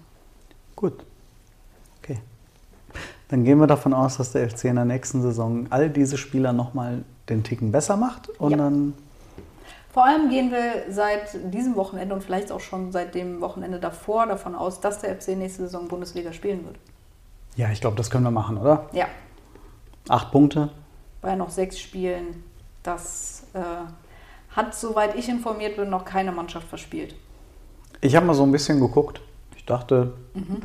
Gut. 0.76 1.04
Okay. 1.98 2.18
Dann 3.28 3.44
gehen 3.44 3.58
wir 3.58 3.66
davon 3.66 3.94
aus, 3.94 4.16
dass 4.16 4.32
der 4.32 4.48
FC 4.50 4.64
in 4.64 4.76
der 4.76 4.84
nächsten 4.84 5.22
Saison 5.22 5.66
all 5.70 5.88
diese 5.88 6.18
Spieler 6.18 6.52
nochmal 6.52 7.04
den 7.28 7.44
Ticken 7.44 7.70
besser 7.70 7.96
macht 7.96 8.28
und 8.40 8.50
ja. 8.50 8.56
dann 8.56 8.94
vor 9.92 10.04
allem 10.04 10.30
gehen 10.30 10.52
wir 10.52 10.84
seit 10.88 11.52
diesem 11.52 11.74
Wochenende 11.74 12.14
und 12.14 12.22
vielleicht 12.22 12.52
auch 12.52 12.60
schon 12.60 12.92
seit 12.92 13.14
dem 13.16 13.40
Wochenende 13.40 13.80
davor 13.80 14.26
davon 14.26 14.54
aus, 14.54 14.80
dass 14.80 15.00
der 15.00 15.16
FC 15.20 15.30
nächste 15.30 15.62
Saison 15.62 15.88
Bundesliga 15.88 16.32
spielen 16.32 16.64
wird. 16.64 16.76
Ja, 17.56 17.70
ich 17.70 17.80
glaube, 17.80 17.96
das 17.96 18.08
können 18.08 18.22
wir 18.22 18.30
machen, 18.30 18.56
oder? 18.56 18.88
Ja. 18.92 19.06
Acht 20.08 20.30
Punkte. 20.30 20.70
Bei 21.20 21.34
noch 21.34 21.50
sechs 21.50 21.78
Spielen. 21.78 22.42
Das 22.82 23.44
äh, 23.52 23.58
hat, 24.56 24.74
soweit 24.74 25.14
ich 25.16 25.28
informiert 25.28 25.76
bin, 25.76 25.90
noch 25.90 26.04
keine 26.04 26.32
Mannschaft 26.32 26.66
verspielt. 26.68 27.14
Ich 28.00 28.16
habe 28.16 28.26
mal 28.26 28.34
so 28.34 28.42
ein 28.42 28.52
bisschen 28.52 28.80
geguckt. 28.80 29.20
Ich 29.56 29.66
dachte, 29.66 30.14
mhm. 30.34 30.62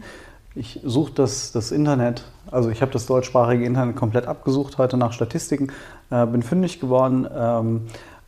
ich 0.55 0.79
suche 0.83 1.11
das, 1.13 1.51
das 1.51 1.71
Internet, 1.71 2.23
also 2.49 2.69
ich 2.69 2.81
habe 2.81 2.91
das 2.91 3.05
deutschsprachige 3.05 3.65
Internet 3.65 3.95
komplett 3.95 4.25
abgesucht 4.25 4.77
heute 4.77 4.95
nach 4.95 5.11
Statistiken, 5.11 5.71
äh, 6.09 6.25
bin 6.25 6.43
fündig 6.43 6.79
geworden. 6.79 7.27
Ähm, 7.35 7.87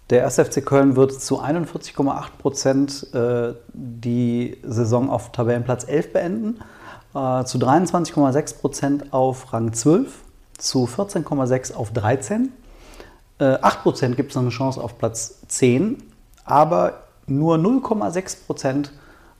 der 0.10 0.26
1. 0.26 0.36
FC 0.36 0.66
Köln 0.66 0.96
wird 0.96 1.14
zu 1.14 1.42
41,8 1.42 2.30
Prozent 2.38 3.14
äh, 3.14 3.54
die 3.74 4.58
Saison 4.64 5.10
auf 5.10 5.32
Tabellenplatz 5.32 5.86
11 5.88 6.14
beenden, 6.14 6.60
äh, 7.14 7.44
zu 7.44 7.58
23,6 7.58 8.60
Prozent 8.60 9.14
auf 9.14 9.52
Rang 9.54 9.74
12, 9.74 10.24
zu 10.58 10.86
14,6 10.86 11.74
auf 11.74 11.92
13. 11.92 12.52
8 13.40 13.84
Prozent 13.84 14.18
gibt 14.18 14.32
es 14.32 14.36
noch 14.36 14.42
eine 14.42 14.52
Chance 14.52 14.82
auf 14.82 14.98
Platz 14.98 15.42
10, 15.48 16.02
aber 16.46 17.04
nur 17.28 17.58
0,6 17.58 18.46
Prozent 18.46 18.92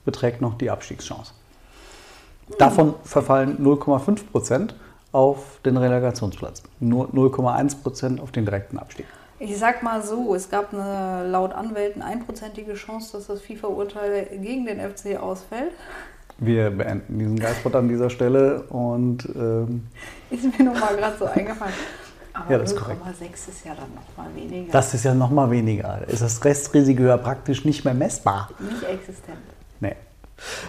beträgt 0.04 0.40
noch 0.40 0.56
die 0.56 0.70
Abstiegschance. 0.70 1.32
Davon 2.58 2.94
verfallen 3.02 3.58
0,5 3.58 4.30
Prozent 4.30 4.74
auf 5.12 5.60
den 5.64 5.76
Relegationsplatz, 5.76 6.62
nur 6.80 7.08
0,1 7.08 7.82
Prozent 7.82 8.20
auf 8.20 8.30
den 8.30 8.44
direkten 8.44 8.78
Abstieg. 8.78 9.06
Ich 9.40 9.56
sag 9.58 9.82
mal 9.82 10.02
so, 10.02 10.34
es 10.34 10.50
gab 10.50 10.72
eine 10.72 11.28
laut 11.28 11.52
Anwälten 11.52 12.02
einprozentige 12.02 12.74
Chance, 12.74 13.12
dass 13.12 13.26
das 13.26 13.40
FIFA-Urteil 13.40 14.26
gegen 14.40 14.66
den 14.66 14.80
FC 14.80 15.16
ausfällt. 15.16 15.72
Wir 16.38 16.70
beenden 16.70 17.18
diesen 17.18 17.38
Geistwort 17.38 17.74
an 17.74 17.88
dieser 17.88 18.10
Stelle 18.10 18.62
und 18.62 19.28
ähm 19.36 19.88
ist 20.30 20.44
mir 20.44 20.64
nun 20.64 20.78
mal 20.78 20.96
gerade 20.96 21.16
so 21.18 21.24
eingefallen. 21.24 21.74
Aber 22.32 22.52
ja, 22.52 22.58
das 22.58 22.76
0,6 22.76 22.86
ist 23.48 23.64
ja 23.64 23.74
dann 23.74 23.94
nochmal 23.94 24.34
weniger. 24.34 24.72
Das 24.72 24.94
ist 24.94 25.04
ja 25.04 25.14
nochmal 25.14 25.50
weniger. 25.50 26.06
Ist 26.06 26.22
das 26.22 26.44
Restrisiko 26.44 27.02
ja 27.02 27.16
praktisch 27.16 27.64
nicht 27.64 27.84
mehr 27.84 27.94
messbar. 27.94 28.50
Nicht 28.60 28.82
existent. 28.84 29.38
Nee. 29.80 29.96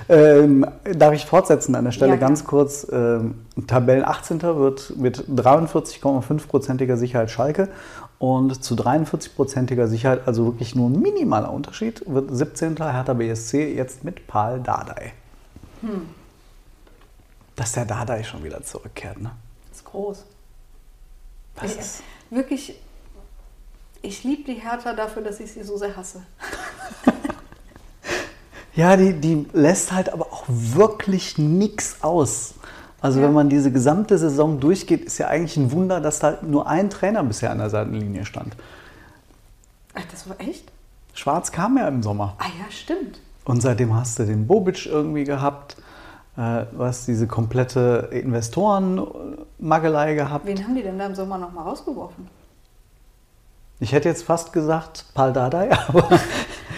Ähm, 0.07 0.65
darf 0.95 1.13
ich 1.13 1.25
fortsetzen 1.25 1.75
an 1.75 1.85
der 1.85 1.91
Stelle 1.91 2.13
ja, 2.13 2.17
ganz 2.17 2.43
kurz? 2.43 2.87
Ähm, 2.91 3.45
Tabellen 3.67 4.03
18. 4.03 4.41
wird 4.41 4.97
mit 4.97 5.25
43,5%iger 5.27 6.97
Sicherheit 6.97 7.29
Schalke 7.29 7.69
und 8.17 8.63
zu 8.63 8.73
43%iger 8.73 9.87
Sicherheit, 9.87 10.21
also 10.25 10.45
wirklich 10.45 10.75
nur 10.75 10.89
ein 10.89 10.99
minimaler 10.99 11.53
Unterschied, 11.53 12.03
wird 12.07 12.35
17. 12.35 12.77
Hertha 12.77 13.13
BSC 13.13 13.75
jetzt 13.75 14.03
mit 14.03 14.25
Paul 14.25 14.59
Dardai. 14.61 15.13
Hm. 15.81 16.09
Dass 17.55 17.73
der 17.73 17.85
Dardai 17.85 18.23
schon 18.23 18.43
wieder 18.43 18.63
zurückkehrt, 18.63 19.19
ne? 19.19 19.31
Das 19.69 19.79
ist 19.79 19.85
groß. 19.85 20.25
Das 21.55 21.71
ich, 21.71 21.79
ist 21.79 22.03
wirklich, 22.29 22.79
ich 24.01 24.23
liebe 24.23 24.43
die 24.43 24.59
Hertha 24.59 24.93
dafür, 24.93 25.21
dass 25.21 25.39
ich 25.39 25.51
sie 25.51 25.63
so 25.63 25.77
sehr 25.77 25.95
hasse. 25.95 26.23
ja, 28.75 28.95
die, 28.95 29.13
die 29.13 29.45
lässt 29.53 29.91
halt 29.91 30.11
aber 30.11 30.27
auch 30.27 30.45
wirklich 30.47 31.37
nichts 31.37 31.97
aus. 32.01 32.53
Also 33.01 33.19
ja. 33.19 33.25
wenn 33.25 33.33
man 33.33 33.49
diese 33.49 33.71
gesamte 33.71 34.17
Saison 34.17 34.59
durchgeht, 34.59 35.05
ist 35.05 35.17
ja 35.17 35.27
eigentlich 35.27 35.57
ein 35.57 35.71
Wunder, 35.71 36.01
dass 36.01 36.19
da 36.19 36.39
nur 36.41 36.67
ein 36.67 36.89
Trainer 36.89 37.23
bisher 37.23 37.51
an 37.51 37.59
der 37.59 37.69
Seitenlinie 37.69 38.25
stand. 38.25 38.55
Ach, 39.93 40.03
das 40.11 40.27
war 40.29 40.39
echt? 40.39 40.71
Schwarz 41.13 41.51
kam 41.51 41.77
ja 41.77 41.87
im 41.87 42.03
Sommer. 42.03 42.35
Ah 42.39 42.45
ja, 42.59 42.69
stimmt. 42.71 43.19
Und 43.49 43.61
seitdem 43.61 43.95
hast 43.95 44.19
du 44.19 44.25
den 44.25 44.45
Bobic 44.45 44.85
irgendwie 44.85 45.23
gehabt. 45.23 45.75
Äh, 46.37 46.65
du 46.71 46.83
hast 46.83 47.07
diese 47.07 47.25
komplette 47.25 48.09
Investoren-Magelei 48.11 50.13
gehabt. 50.13 50.45
Wen 50.45 50.63
haben 50.63 50.75
die 50.75 50.83
denn 50.83 50.99
da 50.99 51.07
im 51.07 51.15
Sommer 51.15 51.39
nochmal 51.39 51.63
rausgeworfen? 51.63 52.27
Ich 53.79 53.91
hätte 53.91 54.07
jetzt 54.07 54.23
fast 54.23 54.53
gesagt 54.53 55.05
Paul 55.15 55.33
Dardai, 55.33 55.71
aber 55.87 56.07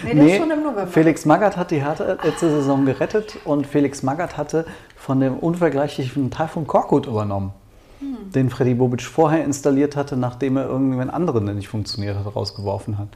nee, 0.02 0.14
nee, 0.14 0.38
schon 0.38 0.50
im 0.50 0.62
November. 0.62 0.86
Felix 0.86 1.26
Magath 1.26 1.58
hat 1.58 1.72
die 1.72 1.84
Hertha 1.84 2.16
letzte 2.24 2.48
Saison 2.48 2.86
gerettet 2.86 3.36
und 3.44 3.66
Felix 3.66 4.02
Magath 4.02 4.38
hatte 4.38 4.64
von 4.96 5.20
dem 5.20 5.38
unvergleichlichen 5.38 6.30
Taifun 6.30 6.66
Korkut 6.66 7.06
übernommen, 7.06 7.52
hm. 7.98 8.32
den 8.32 8.48
Freddy 8.48 8.72
Bobic 8.72 9.02
vorher 9.02 9.44
installiert 9.44 9.94
hatte, 9.94 10.16
nachdem 10.16 10.56
er 10.56 10.68
irgendwann 10.68 11.10
anderen, 11.10 11.44
der 11.44 11.54
nicht 11.54 11.68
funktioniert 11.68 12.16
hat, 12.16 12.34
rausgeworfen 12.34 12.96
hat. 12.96 13.08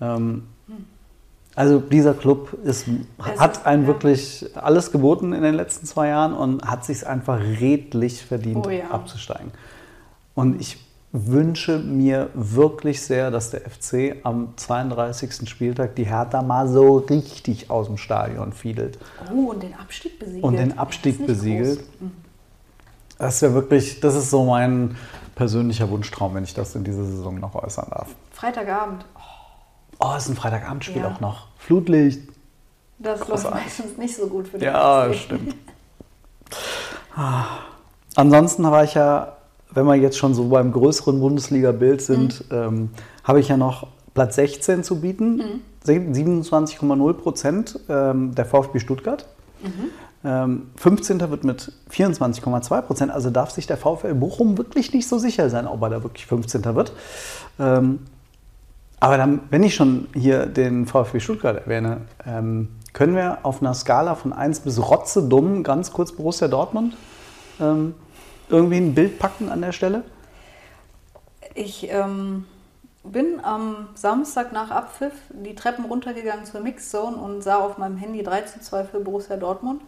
Ähm, 0.00 0.16
hm. 0.16 0.53
Also 1.56 1.78
dieser 1.78 2.14
Club 2.14 2.58
ist, 2.64 2.86
hat 3.18 3.58
ist, 3.58 3.66
einen 3.66 3.82
ja. 3.82 3.88
wirklich 3.88 4.46
alles 4.56 4.90
geboten 4.90 5.32
in 5.32 5.42
den 5.42 5.54
letzten 5.54 5.86
zwei 5.86 6.08
Jahren 6.08 6.32
und 6.32 6.64
hat 6.64 6.84
sich 6.84 7.06
einfach 7.06 7.38
redlich 7.38 8.24
verdient, 8.24 8.66
oh 8.66 8.70
ja. 8.70 8.90
abzusteigen. 8.90 9.52
Und 10.34 10.60
ich 10.60 10.78
wünsche 11.12 11.78
mir 11.78 12.28
wirklich 12.34 13.00
sehr, 13.00 13.30
dass 13.30 13.50
der 13.50 13.60
FC 13.60 14.16
am 14.24 14.54
32. 14.56 15.48
Spieltag 15.48 15.94
die 15.94 16.06
Hertha 16.06 16.42
mal 16.42 16.66
so 16.66 16.96
richtig 16.96 17.70
aus 17.70 17.86
dem 17.86 17.98
Stadion 17.98 18.52
fiedelt. 18.52 18.98
Oh, 19.32 19.50
und 19.50 19.62
den 19.62 19.74
Abstieg 19.74 20.18
besiegelt. 20.18 20.42
Und 20.42 20.56
den 20.56 20.76
Abstieg 20.76 21.24
besiegelt. 21.24 21.84
Mhm. 22.00 22.10
Das 23.16 23.36
ist 23.36 23.40
ja 23.42 23.54
wirklich, 23.54 24.00
das 24.00 24.16
ist 24.16 24.30
so 24.30 24.44
mein 24.44 24.96
persönlicher 25.36 25.88
Wunschtraum, 25.88 26.34
wenn 26.34 26.42
ich 26.42 26.52
das 26.52 26.74
in 26.74 26.82
dieser 26.82 27.04
Saison 27.04 27.38
noch 27.38 27.54
äußern 27.54 27.86
darf. 27.90 28.08
Freitagabend. 28.32 29.04
Oh, 29.14 29.20
oh 29.98 30.14
ist 30.16 30.28
ein 30.28 30.36
Freitagabendspiel 30.36 31.02
ja. 31.02 31.08
auch 31.08 31.20
noch. 31.20 31.48
Flutlicht. 31.58 32.20
Das 32.98 33.26
läuft 33.28 33.50
meistens 33.50 33.96
nicht 33.96 34.16
so 34.16 34.26
gut 34.26 34.48
für 34.48 34.58
den 34.58 34.66
Ja, 34.66 35.08
FC. 35.08 35.14
stimmt. 35.16 35.56
Ah. 37.16 37.44
Ansonsten 38.16 38.64
war 38.64 38.84
ich 38.84 38.94
ja 38.94 39.34
wenn 39.74 39.86
wir 39.86 39.96
jetzt 39.96 40.16
schon 40.16 40.34
so 40.34 40.48
beim 40.48 40.72
größeren 40.72 41.20
Bundesliga-Bild 41.20 42.00
sind, 42.00 42.50
mhm. 42.50 42.56
ähm, 42.56 42.90
habe 43.24 43.40
ich 43.40 43.48
ja 43.48 43.56
noch 43.56 43.88
Platz 44.14 44.36
16 44.36 44.84
zu 44.84 45.00
bieten. 45.00 45.36
Mhm. 45.36 45.60
27,0 45.86 47.12
Prozent 47.14 47.78
ähm, 47.88 48.34
der 48.34 48.46
VfB 48.46 48.78
Stuttgart. 48.78 49.26
Mhm. 49.62 49.90
Ähm, 50.26 50.70
15. 50.76 51.20
wird 51.30 51.44
mit 51.44 51.72
24,2 51.90 52.80
Prozent. 52.82 53.12
Also 53.12 53.30
darf 53.30 53.50
sich 53.50 53.66
der 53.66 53.76
VfL 53.76 54.14
Bochum 54.14 54.56
wirklich 54.56 54.94
nicht 54.94 55.06
so 55.08 55.18
sicher 55.18 55.50
sein, 55.50 55.66
ob 55.66 55.82
er 55.82 55.90
da 55.90 56.02
wirklich 56.02 56.24
15. 56.26 56.64
wird. 56.74 56.92
Ähm, 57.58 57.98
aber 59.04 59.18
dann, 59.18 59.42
wenn 59.50 59.62
ich 59.62 59.74
schon 59.74 60.08
hier 60.14 60.46
den 60.46 60.86
VfB 60.86 61.20
Stuttgart 61.20 61.58
erwähne, 61.58 62.00
ähm, 62.26 62.70
können 62.94 63.14
wir 63.14 63.40
auf 63.42 63.60
einer 63.60 63.74
Skala 63.74 64.14
von 64.14 64.32
1 64.32 64.60
bis 64.60 64.78
Rotze 64.78 65.28
dumm 65.28 65.62
ganz 65.62 65.92
kurz 65.92 66.12
Borussia 66.12 66.48
Dortmund 66.48 66.96
ähm, 67.60 67.94
irgendwie 68.48 68.78
ein 68.78 68.94
Bild 68.94 69.18
packen 69.18 69.50
an 69.50 69.60
der 69.60 69.72
Stelle? 69.72 70.04
Ich 71.54 71.86
ähm, 71.90 72.46
bin 73.02 73.44
am 73.44 73.88
Samstag 73.94 74.54
nach 74.54 74.70
Abpfiff 74.70 75.12
die 75.28 75.54
Treppen 75.54 75.84
runtergegangen 75.84 76.46
zur 76.46 76.62
Mixzone 76.62 77.18
und 77.18 77.42
sah 77.42 77.56
auf 77.56 77.76
meinem 77.76 77.98
Handy 77.98 78.22
3 78.22 78.40
zu 78.40 78.60
2 78.62 78.84
für 78.84 79.00
Borussia 79.00 79.36
Dortmund. 79.36 79.82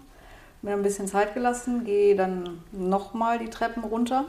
Mir 0.61 0.75
ein 0.75 0.83
bisschen 0.83 1.09
Zeit 1.09 1.33
gelassen, 1.33 1.85
gehe 1.85 2.17
dann 2.17 2.63
nochmal 2.71 3.39
die 3.39 3.49
Treppen 3.49 3.83
runter, 3.83 4.27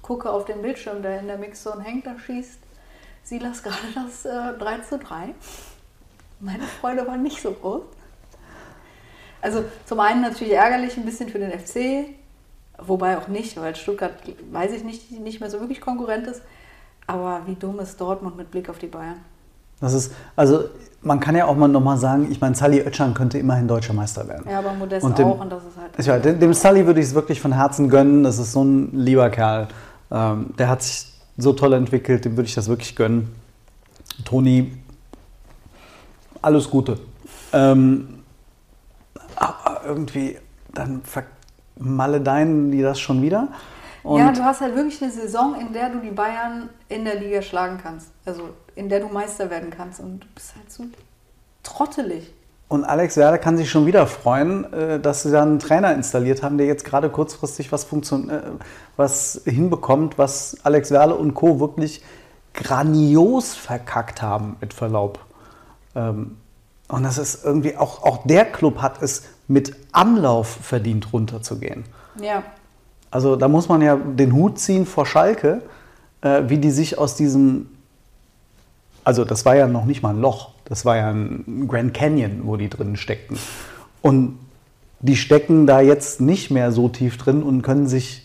gucke 0.00 0.30
auf 0.30 0.46
den 0.46 0.62
Bildschirm, 0.62 1.02
der 1.02 1.20
in 1.20 1.26
der 1.26 1.36
Mixzone 1.36 1.82
hängt, 1.82 2.06
da 2.06 2.18
schießt 2.18 2.61
Silas 3.24 3.62
gerade 3.62 3.76
das 3.94 4.24
äh, 4.24 4.58
3 4.58 4.78
zu 4.80 4.98
3. 4.98 5.34
Meine 6.40 6.64
Freude 6.64 7.06
war 7.06 7.16
nicht 7.16 7.40
so 7.40 7.52
groß. 7.52 7.82
Also 9.40 9.64
zum 9.86 10.00
einen 10.00 10.22
natürlich 10.22 10.54
ärgerlich 10.54 10.96
ein 10.96 11.04
bisschen 11.04 11.28
für 11.28 11.38
den 11.38 11.50
FC, 11.50 12.14
wobei 12.78 13.18
auch 13.18 13.28
nicht, 13.28 13.60
weil 13.60 13.74
Stuttgart, 13.74 14.12
weiß 14.52 14.72
ich 14.72 14.84
nicht, 14.84 15.10
nicht 15.10 15.40
mehr 15.40 15.50
so 15.50 15.60
wirklich 15.60 15.80
Konkurrent 15.80 16.26
ist. 16.26 16.42
Aber 17.06 17.42
wie 17.46 17.56
dumm 17.56 17.80
ist 17.80 18.00
Dortmund 18.00 18.36
mit 18.36 18.50
Blick 18.50 18.68
auf 18.68 18.78
die 18.78 18.86
Bayern? 18.86 19.16
Das 19.80 19.94
ist, 19.94 20.12
also 20.36 20.64
man 21.02 21.18
kann 21.18 21.34
ja 21.34 21.46
auch 21.46 21.56
mal 21.56 21.66
nochmal 21.66 21.98
sagen, 21.98 22.30
ich 22.30 22.40
meine, 22.40 22.54
Sally 22.54 22.80
Oetschan 22.82 23.14
könnte 23.14 23.38
immerhin 23.38 23.66
deutscher 23.66 23.92
Meister 23.92 24.26
werden. 24.28 24.46
Ja, 24.48 24.60
aber 24.60 24.72
Modest 24.74 25.04
und 25.04 25.18
dem, 25.18 25.26
auch 25.26 25.40
und 25.40 25.50
das 25.50 25.64
ist 25.64 25.76
halt. 25.76 26.06
Ja, 26.06 26.18
dem, 26.20 26.38
dem 26.38 26.54
Sully 26.54 26.86
würde 26.86 27.00
ich 27.00 27.06
es 27.06 27.14
wirklich 27.14 27.40
von 27.40 27.52
Herzen 27.52 27.88
gönnen. 27.90 28.22
Das 28.22 28.38
ist 28.38 28.52
so 28.52 28.62
ein 28.62 28.90
lieber 28.92 29.28
Kerl. 29.30 29.66
Ähm, 30.12 30.54
der 30.56 30.68
hat 30.68 30.82
sich 30.82 31.12
so 31.36 31.52
toll 31.52 31.72
entwickelt, 31.72 32.24
dem 32.24 32.36
würde 32.36 32.48
ich 32.48 32.54
das 32.54 32.68
wirklich 32.68 32.94
gönnen. 32.96 33.34
Toni, 34.24 34.72
alles 36.40 36.68
Gute. 36.68 36.98
Ähm, 37.52 38.22
aber 39.36 39.82
irgendwie, 39.84 40.38
dann 40.72 41.02
vermaledeien 41.02 42.70
die 42.70 42.82
das 42.82 43.00
schon 43.00 43.22
wieder. 43.22 43.48
Und 44.02 44.18
ja, 44.18 44.32
du 44.32 44.44
hast 44.44 44.60
halt 44.60 44.74
wirklich 44.74 45.00
eine 45.02 45.12
Saison, 45.12 45.54
in 45.60 45.72
der 45.72 45.90
du 45.90 46.00
die 46.00 46.10
Bayern 46.10 46.68
in 46.88 47.04
der 47.04 47.20
Liga 47.20 47.40
schlagen 47.40 47.78
kannst. 47.80 48.10
Also 48.24 48.50
in 48.74 48.88
der 48.88 49.00
du 49.00 49.08
Meister 49.08 49.48
werden 49.48 49.70
kannst. 49.70 50.00
Und 50.00 50.20
du 50.20 50.26
bist 50.34 50.54
halt 50.56 50.70
so 50.70 50.84
trottelig. 51.62 52.32
Und 52.72 52.84
Alex 52.84 53.18
Werder 53.18 53.36
kann 53.36 53.58
sich 53.58 53.70
schon 53.70 53.84
wieder 53.84 54.06
freuen, 54.06 54.72
äh, 54.72 54.98
dass 54.98 55.24
sie 55.24 55.30
da 55.30 55.42
einen 55.42 55.58
Trainer 55.58 55.92
installiert 55.92 56.42
haben, 56.42 56.56
der 56.56 56.66
jetzt 56.66 56.86
gerade 56.86 57.10
kurzfristig 57.10 57.70
was, 57.70 57.84
äh, 57.84 58.40
was 58.96 59.42
hinbekommt, 59.44 60.16
was 60.16 60.56
Alex 60.62 60.90
Werle 60.90 61.14
und 61.14 61.34
Co. 61.34 61.60
wirklich 61.60 62.02
grandios 62.54 63.52
verkackt 63.52 64.22
haben, 64.22 64.56
mit 64.62 64.72
Verlaub. 64.72 65.18
Ähm, 65.94 66.38
und 66.88 67.02
das 67.02 67.18
ist 67.18 67.44
irgendwie, 67.44 67.76
auch, 67.76 68.04
auch 68.04 68.26
der 68.26 68.46
Club 68.46 68.80
hat 68.80 69.02
es 69.02 69.24
mit 69.48 69.76
Anlauf 69.92 70.48
verdient, 70.48 71.12
runterzugehen. 71.12 71.84
Ja. 72.22 72.42
Also 73.10 73.36
da 73.36 73.48
muss 73.48 73.68
man 73.68 73.82
ja 73.82 73.96
den 73.96 74.32
Hut 74.32 74.58
ziehen 74.58 74.86
vor 74.86 75.04
Schalke, 75.04 75.60
äh, 76.22 76.44
wie 76.46 76.56
die 76.56 76.70
sich 76.70 76.96
aus 76.96 77.16
diesem, 77.16 77.68
also 79.04 79.26
das 79.26 79.44
war 79.44 79.56
ja 79.56 79.66
noch 79.66 79.84
nicht 79.84 80.02
mal 80.02 80.14
ein 80.14 80.22
Loch, 80.22 80.52
das 80.72 80.86
war 80.86 80.96
ja 80.96 81.10
ein 81.10 81.68
Grand 81.68 81.92
Canyon, 81.92 82.46
wo 82.46 82.56
die 82.56 82.70
drin 82.70 82.96
steckten. 82.96 83.38
Und 84.00 84.38
die 85.00 85.16
stecken 85.16 85.66
da 85.66 85.82
jetzt 85.82 86.22
nicht 86.22 86.50
mehr 86.50 86.72
so 86.72 86.88
tief 86.88 87.18
drin 87.18 87.42
und 87.42 87.60
können 87.60 87.88
sich 87.88 88.22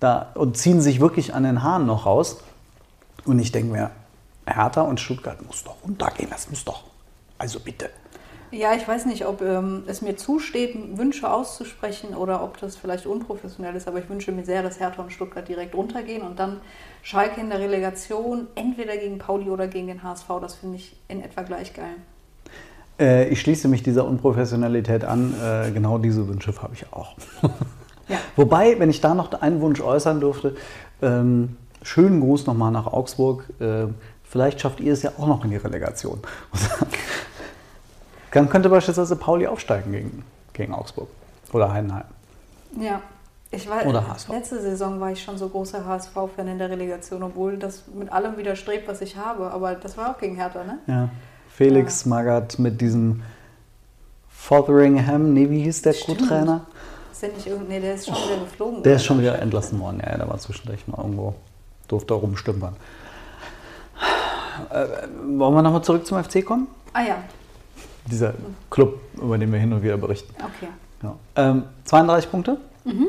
da 0.00 0.32
und 0.32 0.56
ziehen 0.56 0.80
sich 0.80 0.98
wirklich 0.98 1.34
an 1.34 1.42
den 1.42 1.62
Haaren 1.62 1.84
noch 1.84 2.06
raus. 2.06 2.42
Und 3.26 3.38
ich 3.38 3.52
denke 3.52 3.72
mir, 3.72 3.90
Hertha 4.46 4.80
und 4.80 4.98
Stuttgart 4.98 5.46
muss 5.46 5.62
doch 5.62 5.76
runtergehen, 5.84 6.30
das 6.30 6.48
muss 6.48 6.64
doch. 6.64 6.84
Also 7.36 7.60
bitte. 7.60 7.90
Ja, 8.52 8.74
ich 8.74 8.86
weiß 8.86 9.06
nicht, 9.06 9.26
ob 9.26 9.42
ähm, 9.42 9.84
es 9.86 10.02
mir 10.02 10.16
zusteht, 10.16 10.76
Wünsche 10.98 11.30
auszusprechen 11.30 12.16
oder 12.16 12.42
ob 12.42 12.58
das 12.58 12.76
vielleicht 12.76 13.06
unprofessionell 13.06 13.76
ist, 13.76 13.86
aber 13.86 14.00
ich 14.00 14.08
wünsche 14.08 14.32
mir 14.32 14.44
sehr, 14.44 14.64
dass 14.64 14.80
Hertha 14.80 15.02
und 15.02 15.12
Stuttgart 15.12 15.46
direkt 15.46 15.74
runtergehen 15.74 16.22
und 16.22 16.38
dann 16.38 16.60
Schalke 17.02 17.40
in 17.40 17.50
der 17.50 17.60
Relegation, 17.60 18.48
entweder 18.56 18.96
gegen 18.96 19.18
Pauli 19.18 19.50
oder 19.50 19.68
gegen 19.68 19.86
den 19.86 20.02
HSV. 20.02 20.26
Das 20.40 20.56
finde 20.56 20.76
ich 20.76 20.96
in 21.06 21.22
etwa 21.22 21.42
gleich 21.42 21.74
geil. 21.74 21.94
Äh, 22.98 23.28
ich 23.28 23.40
schließe 23.40 23.68
mich 23.68 23.84
dieser 23.84 24.04
Unprofessionalität 24.04 25.04
an. 25.04 25.32
Äh, 25.40 25.70
genau 25.70 25.98
diese 25.98 26.26
Wünsche 26.26 26.52
habe 26.60 26.74
ich 26.74 26.92
auch. 26.92 27.14
ja. 28.08 28.18
Wobei, 28.36 28.80
wenn 28.80 28.90
ich 28.90 29.00
da 29.00 29.14
noch 29.14 29.32
einen 29.40 29.60
Wunsch 29.60 29.80
äußern 29.80 30.18
dürfte, 30.18 30.56
ähm, 31.02 31.56
schönen 31.82 32.20
Gruß 32.20 32.46
nochmal 32.46 32.72
nach 32.72 32.88
Augsburg. 32.88 33.44
Äh, 33.60 33.86
vielleicht 34.24 34.60
schafft 34.60 34.80
ihr 34.80 34.92
es 34.92 35.02
ja 35.02 35.12
auch 35.18 35.28
noch 35.28 35.44
in 35.44 35.50
die 35.50 35.56
Relegation. 35.56 36.18
Dann 38.32 38.48
könnte 38.48 38.68
beispielsweise 38.68 39.16
Pauli 39.16 39.46
aufsteigen 39.46 39.92
gegen, 39.92 40.24
gegen 40.52 40.74
Augsburg 40.74 41.08
oder 41.52 41.72
Heidenheim. 41.72 42.04
Ja, 42.78 43.00
ich 43.50 43.68
war, 43.68 43.84
oder 43.84 44.06
HSV. 44.06 44.28
letzte 44.28 44.60
Saison 44.60 45.00
war 45.00 45.10
ich 45.10 45.22
schon 45.22 45.36
so 45.36 45.48
großer 45.48 45.84
HSV-Fan 45.84 46.46
in 46.46 46.58
der 46.58 46.70
Relegation, 46.70 47.22
obwohl 47.22 47.56
das 47.56 47.84
mit 47.92 48.12
allem 48.12 48.36
widerstrebt, 48.36 48.86
was 48.86 49.00
ich 49.00 49.16
habe. 49.16 49.50
Aber 49.50 49.74
das 49.74 49.96
war 49.96 50.10
auch 50.10 50.18
gegen 50.18 50.36
Hertha, 50.36 50.62
ne? 50.62 50.78
Ja. 50.86 51.08
Felix 51.48 52.04
ja. 52.04 52.10
Magath 52.10 52.60
mit 52.60 52.80
diesem 52.80 53.22
Fotheringham, 54.28 55.34
nee, 55.34 55.50
wie 55.50 55.62
hieß 55.62 55.82
der 55.82 55.94
Co-Trainer? 55.94 56.66
Ist 57.10 57.22
der 57.22 57.30
nicht 57.30 57.68
nee, 57.68 57.80
der 57.80 57.94
ist 57.94 58.06
schon 58.06 58.14
wieder 58.14 58.44
geflogen. 58.44 58.82
Der 58.84 58.96
ist 58.96 59.04
schon 59.04 59.20
wieder 59.20 59.38
entlassen 59.40 59.80
worden, 59.80 60.00
ja, 60.00 60.16
der 60.16 60.28
war 60.28 60.38
zwischendurch 60.38 60.86
mal 60.86 60.98
irgendwo, 60.98 61.34
durfte 61.88 62.14
rumstümpern. 62.14 62.76
Äh, 64.70 64.86
wollen 65.38 65.54
wir 65.54 65.62
nochmal 65.62 65.82
zurück 65.82 66.06
zum 66.06 66.22
FC 66.22 66.44
kommen? 66.44 66.68
Ah 66.92 67.02
ja 67.02 67.24
dieser 68.10 68.34
Club, 68.70 69.00
über 69.16 69.38
den 69.38 69.52
wir 69.52 69.58
hin 69.58 69.72
und 69.72 69.82
wieder 69.82 69.96
berichten. 69.96 70.34
Okay. 70.38 70.68
Ja. 71.02 71.16
Ähm, 71.36 71.64
32 71.84 72.30
Punkte. 72.30 72.58
Mhm. 72.84 73.08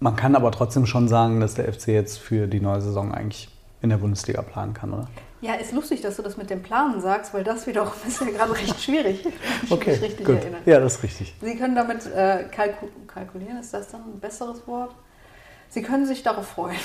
Man 0.00 0.16
kann 0.16 0.34
aber 0.34 0.50
trotzdem 0.50 0.86
schon 0.86 1.08
sagen, 1.08 1.40
dass 1.40 1.54
der 1.54 1.72
FC 1.72 1.88
jetzt 1.88 2.18
für 2.18 2.46
die 2.46 2.60
neue 2.60 2.80
Saison 2.80 3.12
eigentlich 3.12 3.48
in 3.80 3.90
der 3.90 3.98
Bundesliga 3.98 4.42
planen 4.42 4.74
kann, 4.74 4.92
oder? 4.92 5.08
Ja, 5.40 5.54
ist 5.54 5.72
lustig, 5.72 6.00
dass 6.00 6.16
du 6.16 6.22
das 6.22 6.38
mit 6.38 6.48
dem 6.48 6.62
Planen 6.62 7.02
sagst, 7.02 7.34
weil 7.34 7.44
das 7.44 7.66
wiederum 7.66 7.92
ist 8.08 8.20
ja 8.20 8.26
gerade 8.28 8.52
recht 8.52 8.80
schwierig. 8.80 9.26
okay, 9.70 9.92
richtig 9.92 10.24
gut. 10.26 10.36
Erinnere. 10.36 10.62
Ja, 10.64 10.80
das 10.80 10.96
ist 10.96 11.02
richtig. 11.02 11.34
Sie 11.40 11.56
können 11.56 11.74
damit 11.74 12.06
äh, 12.06 12.44
kalku 12.50 12.86
kalkulieren, 13.06 13.58
ist 13.58 13.72
das 13.72 13.88
dann 13.88 14.00
ein 14.00 14.20
besseres 14.20 14.66
Wort? 14.66 14.94
Sie 15.68 15.82
können 15.82 16.06
sich 16.06 16.22
darauf 16.22 16.46
freuen. 16.46 16.76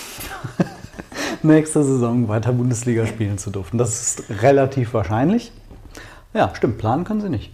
Nächste 1.43 1.84
Saison 1.84 2.28
weiter 2.28 2.52
Bundesliga 2.52 3.06
spielen 3.06 3.38
zu 3.38 3.50
dürfen. 3.50 3.78
Das 3.78 4.02
ist 4.02 4.41
relativ 4.41 4.93
wahrscheinlich. 4.93 5.52
Ja, 6.34 6.54
stimmt. 6.54 6.78
Planen 6.78 7.04
können 7.04 7.22
sie 7.22 7.30
nicht. 7.30 7.52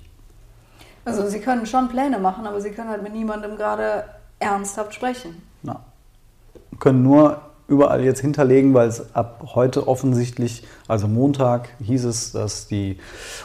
Also 1.06 1.28
sie 1.28 1.40
können 1.40 1.66
schon 1.66 1.88
Pläne 1.88 2.20
machen, 2.20 2.48
aber 2.48 2.60
sie 2.60 2.72
können 2.72 2.90
halt 2.90 3.04
mit 3.04 3.14
niemandem 3.14 3.56
gerade 3.56 4.06
ernsthaft 4.40 4.94
sprechen. 4.94 5.42
Na. 5.62 5.82
Können 6.80 7.04
nur 7.04 7.42
überall 7.68 8.04
jetzt 8.04 8.22
hinterlegen, 8.22 8.74
weil 8.74 8.88
es 8.88 9.16
ab 9.16 9.44
heute 9.56 9.88
offensichtlich, 9.88 10.68
also 10.88 11.08
Montag 11.08 11.70
hieß 11.82 12.06
es, 12.06 12.32
dass 12.32 12.68
die 12.68 13.00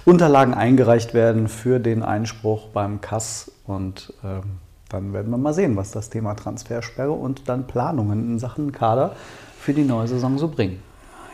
Unterlagen 0.04 0.52
eingereicht 0.52 1.14
werden 1.14 1.48
für 1.48 1.78
den 1.78 2.02
Einspruch 2.02 2.68
beim 2.68 3.00
Kass 3.00 3.50
und 3.66 4.12
ähm, 4.24 4.42
dann 4.88 5.12
werden 5.12 5.30
wir 5.30 5.38
mal 5.38 5.54
sehen, 5.54 5.76
was 5.76 5.92
das 5.92 6.10
Thema 6.10 6.34
Transfersperre 6.34 7.12
und 7.12 7.48
dann 7.48 7.66
Planungen 7.66 8.32
in 8.32 8.38
Sachen 8.38 8.72
Kader 8.72 9.14
für 9.58 9.72
die 9.72 9.84
neue 9.84 10.08
Saison 10.08 10.36
so 10.36 10.48
bringen. 10.48 10.82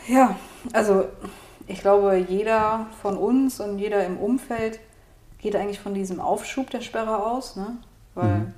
Ja, 0.06 0.36
also 0.72 1.06
ich 1.66 1.80
glaube, 1.80 2.16
jeder 2.16 2.86
von 3.02 3.16
uns 3.16 3.60
und 3.60 3.78
jeder 3.78 4.04
im 4.04 4.18
Umfeld 4.18 4.80
geht 5.38 5.56
eigentlich 5.56 5.80
von 5.80 5.94
diesem 5.94 6.20
Aufschub 6.20 6.70
der 6.70 6.80
Sperre 6.80 7.24
aus, 7.24 7.56
ne? 7.56 7.78
weil 8.14 8.38
mhm. 8.38 8.54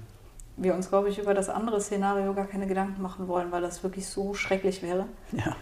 wir 0.57 0.75
uns, 0.75 0.89
glaube 0.89 1.09
ich, 1.09 1.19
über 1.19 1.35
das 1.35 1.49
andere 1.49 1.81
Szenario 1.81 2.35
gar 2.35 2.47
keine 2.47 2.67
Gedanken 2.67 3.03
machen 3.03 3.29
wollen, 3.29 3.51
weil 3.51 3.63
das 3.63 3.83
wirklich 3.83 4.07
so 4.07 4.35
schrecklich 4.35 4.83
wäre. 4.83 5.07
Ja. 5.33 5.57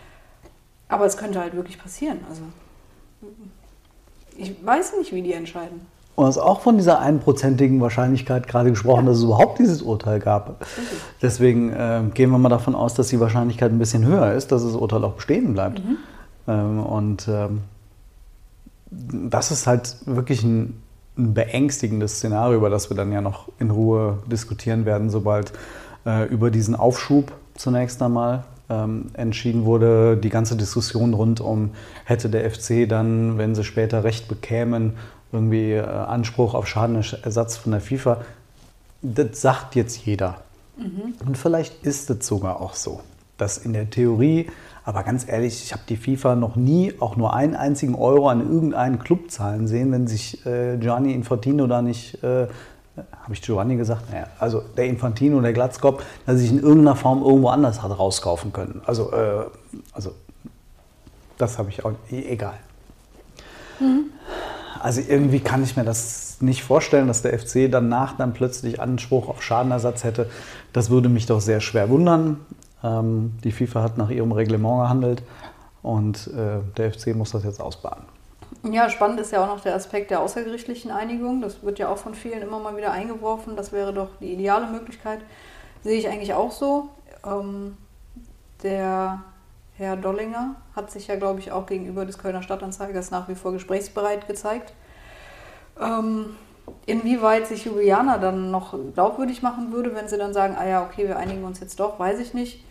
Aber 0.89 1.07
es 1.07 1.17
könnte 1.17 1.41
halt 1.41 1.55
wirklich 1.55 1.79
passieren. 1.79 2.21
Also 2.29 2.43
ich 4.37 4.55
weiß 4.65 4.95
nicht, 4.99 5.13
wie 5.13 5.23
die 5.23 5.33
entscheiden. 5.33 5.87
Und 6.15 6.29
es 6.29 6.37
ist 6.37 6.43
auch 6.43 6.61
von 6.61 6.77
dieser 6.77 7.01
einprozentigen 7.01 7.81
Wahrscheinlichkeit 7.81 8.49
gerade 8.49 8.71
gesprochen, 8.71 9.05
ja. 9.05 9.11
dass 9.11 9.19
es 9.19 9.25
überhaupt 9.25 9.59
dieses 9.59 9.83
Urteil 9.83 10.19
gab. 10.19 10.65
Deswegen 11.21 11.73
äh, 11.73 12.03
gehen 12.15 12.31
wir 12.31 12.39
mal 12.39 12.49
davon 12.49 12.75
aus, 12.75 12.95
dass 12.95 13.09
die 13.09 13.21
Wahrscheinlichkeit 13.21 13.71
ein 13.71 13.79
bisschen 13.79 14.05
höher 14.05 14.33
ist, 14.33 14.51
dass 14.51 14.65
das 14.65 14.75
Urteil 14.75 15.05
auch 15.05 15.13
bestehen 15.13 15.53
bleibt. 15.53 15.85
Mhm. 15.85 15.99
Ähm, 16.49 16.81
und 16.81 17.29
ähm, 17.29 17.63
das 18.91 19.51
ist 19.51 19.67
halt 19.67 19.97
wirklich 20.07 20.43
ein, 20.43 20.81
ein, 21.19 21.35
beängstigendes 21.35 22.17
Szenario, 22.17 22.57
über 22.57 22.71
das 22.71 22.91
wir 22.91 22.97
dann 22.97 23.13
ja 23.13 23.21
noch 23.21 23.49
in 23.59 23.71
Ruhe 23.71 24.19
diskutieren 24.27 24.85
werden, 24.85 25.11
sobald 25.11 25.53
äh, 26.05 26.27
über 26.29 26.51
diesen 26.51 26.75
Aufschub 26.75 27.33
zunächst 27.55 28.03
einmal 28.03 28.45
ähm, 28.69 29.07
entschieden 29.15 29.65
wurde. 29.65 30.17
Die 30.17 30.29
ganze 30.29 30.57
Diskussion 30.57 31.15
rund 31.15 31.41
um, 31.41 31.71
hätte 32.05 32.29
der 32.29 32.51
FC 32.51 32.89
dann, 32.89 33.39
wenn 33.39 33.55
sie 33.55 33.65
später 33.65 34.05
Recht 34.05 34.29
bekämen, 34.29 34.95
irgendwie 35.33 35.73
äh, 35.73 35.83
Anspruch 35.83 36.55
auf 36.55 36.67
Schadenersatz 36.67 37.57
von 37.57 37.73
der 37.73 37.81
FIFA. 37.81 38.21
Das 39.03 39.41
sagt 39.41 39.75
jetzt 39.75 40.05
jeder. 40.07 40.41
Mhm. 40.77 41.15
Und 41.27 41.39
vielleicht 41.39 41.85
ist 41.85 42.11
es 42.11 42.27
sogar 42.27 42.61
auch 42.61 42.75
so, 42.75 43.01
dass 43.39 43.59
in 43.59 43.73
der 43.73 43.91
Theorie, 43.91 44.49
aber 44.85 45.03
ganz 45.03 45.29
ehrlich, 45.29 45.65
ich 45.65 45.73
habe 45.73 45.83
die 45.89 45.97
FIFA 45.97 46.37
noch 46.37 46.57
nie 46.57 46.95
auch 47.01 47.17
nur 47.17 47.35
einen 47.35 47.57
einzigen 47.57 47.95
Euro 47.95 48.29
an 48.29 48.41
irgendeinen 48.41 48.99
Club 48.99 49.31
zahlen 49.31 49.67
sehen, 49.67 49.91
wenn 49.93 50.07
sich 50.07 50.47
äh, 50.47 50.77
Gianni 50.79 51.13
Infantino 51.13 51.67
da 51.67 51.83
nicht 51.83 52.23
äh, 52.23 52.47
habe 52.97 53.35
ich 53.35 53.43
Giovanni 53.43 53.77
gesagt? 53.77 54.11
Naja, 54.11 54.29
also 54.39 54.63
der 54.77 54.87
Infantino, 54.87 55.41
der 55.41 55.53
Glatzkopf, 55.53 56.03
dass 56.25 56.39
sich 56.39 56.51
in 56.51 56.61
irgendeiner 56.61 56.97
Form 56.97 57.23
irgendwo 57.23 57.49
anders 57.49 57.83
hat 57.83 57.97
rauskaufen 57.97 58.53
können. 58.53 58.81
Also, 58.87 59.13
äh, 59.13 59.45
also 59.93 60.15
das 61.37 61.59
habe 61.59 61.69
ich 61.69 61.85
auch, 61.85 61.93
egal. 62.11 62.55
Mhm. 63.81 64.07
Also 64.81 65.03
irgendwie 65.07 65.41
kann 65.41 65.63
ich 65.63 65.77
mir 65.77 65.85
das 65.85 66.39
nicht 66.41 66.63
vorstellen, 66.63 67.09
dass 67.09 67.23
der 67.23 67.39
FC 67.39 67.71
danach 67.71 68.17
dann 68.17 68.33
plötzlich 68.33 68.81
Anspruch 68.81 69.29
auf 69.29 69.43
Schadenersatz 69.43 70.05
hätte. 70.05 70.31
Das 70.73 70.91
würde 70.91 71.09
mich 71.09 71.27
doch 71.27 71.41
sehr 71.41 71.61
schwer 71.61 71.89
wundern. 71.89 72.39
Ähm, 72.83 73.35
die 73.43 73.53
FIFA 73.53 73.83
hat 73.83 73.99
nach 73.99 74.11
ihrem 74.11 74.33
Reglement 74.33 74.83
gehandelt 74.83 75.23
und 75.83 76.29
äh, 76.29 76.61
der 76.77 76.93
FC 76.93 77.15
muss 77.15 77.33
das 77.33 77.45
jetzt 77.45 77.61
ausbaden. 77.61 78.05
Ja, 78.63 78.91
spannend 78.91 79.21
ist 79.21 79.33
ja 79.33 79.43
auch 79.43 79.49
noch 79.49 79.61
der 79.61 79.75
Aspekt 79.75 80.11
der 80.11 80.21
außergerichtlichen 80.21 80.91
Einigung. 80.91 81.41
Das 81.41 81.63
wird 81.63 81.79
ja 81.79 81.89
auch 81.89 81.99
von 81.99 82.15
vielen 82.15 82.43
immer 82.43 82.59
mal 82.59 82.77
wieder 82.77 82.93
eingeworfen. 82.93 83.57
Das 83.57 83.73
wäre 83.73 83.93
doch 83.93 84.09
die 84.21 84.33
ideale 84.33 84.67
Möglichkeit. 84.67 85.21
Sehe 85.83 85.99
ich 85.99 86.09
eigentlich 86.09 86.35
auch 86.35 86.53
so. 86.53 86.89
Ähm, 87.25 87.77
der 88.63 89.23
Herr 89.77 89.97
Dollinger 89.97 90.57
hat 90.75 90.91
sich 90.91 91.07
ja, 91.07 91.17
glaube 91.17 91.41
ich, 91.41 91.53
auch 91.53 91.67
gegenüber 91.67 92.07
des 92.07 92.19
Kölner 92.19 92.43
Stadtanzeigers 92.43 93.11
nach 93.11 93.29
wie 93.29 93.35
vor 93.35 93.53
gesprächsbereit 93.53 94.27
gezeigt. 94.27 94.73
Ähm, 95.81 96.37
inwieweit 96.87 97.47
sich 97.47 97.65
Juliana 97.65 98.19
dann 98.19 98.51
noch 98.51 98.75
glaubwürdig 98.95 99.43
machen 99.43 99.73
würde, 99.73 99.95
wenn 99.95 100.09
sie 100.09 100.19
dann 100.19 100.33
sagen, 100.33 100.57
ah 100.59 100.67
ja, 100.67 100.85
okay, 100.85 101.07
wir 101.09 101.17
einigen 101.17 101.45
uns 101.45 101.61
jetzt 101.61 101.81
doch, 101.81 101.99
weiß 101.99 102.21
ich 102.21 102.35
nicht. 102.35 102.65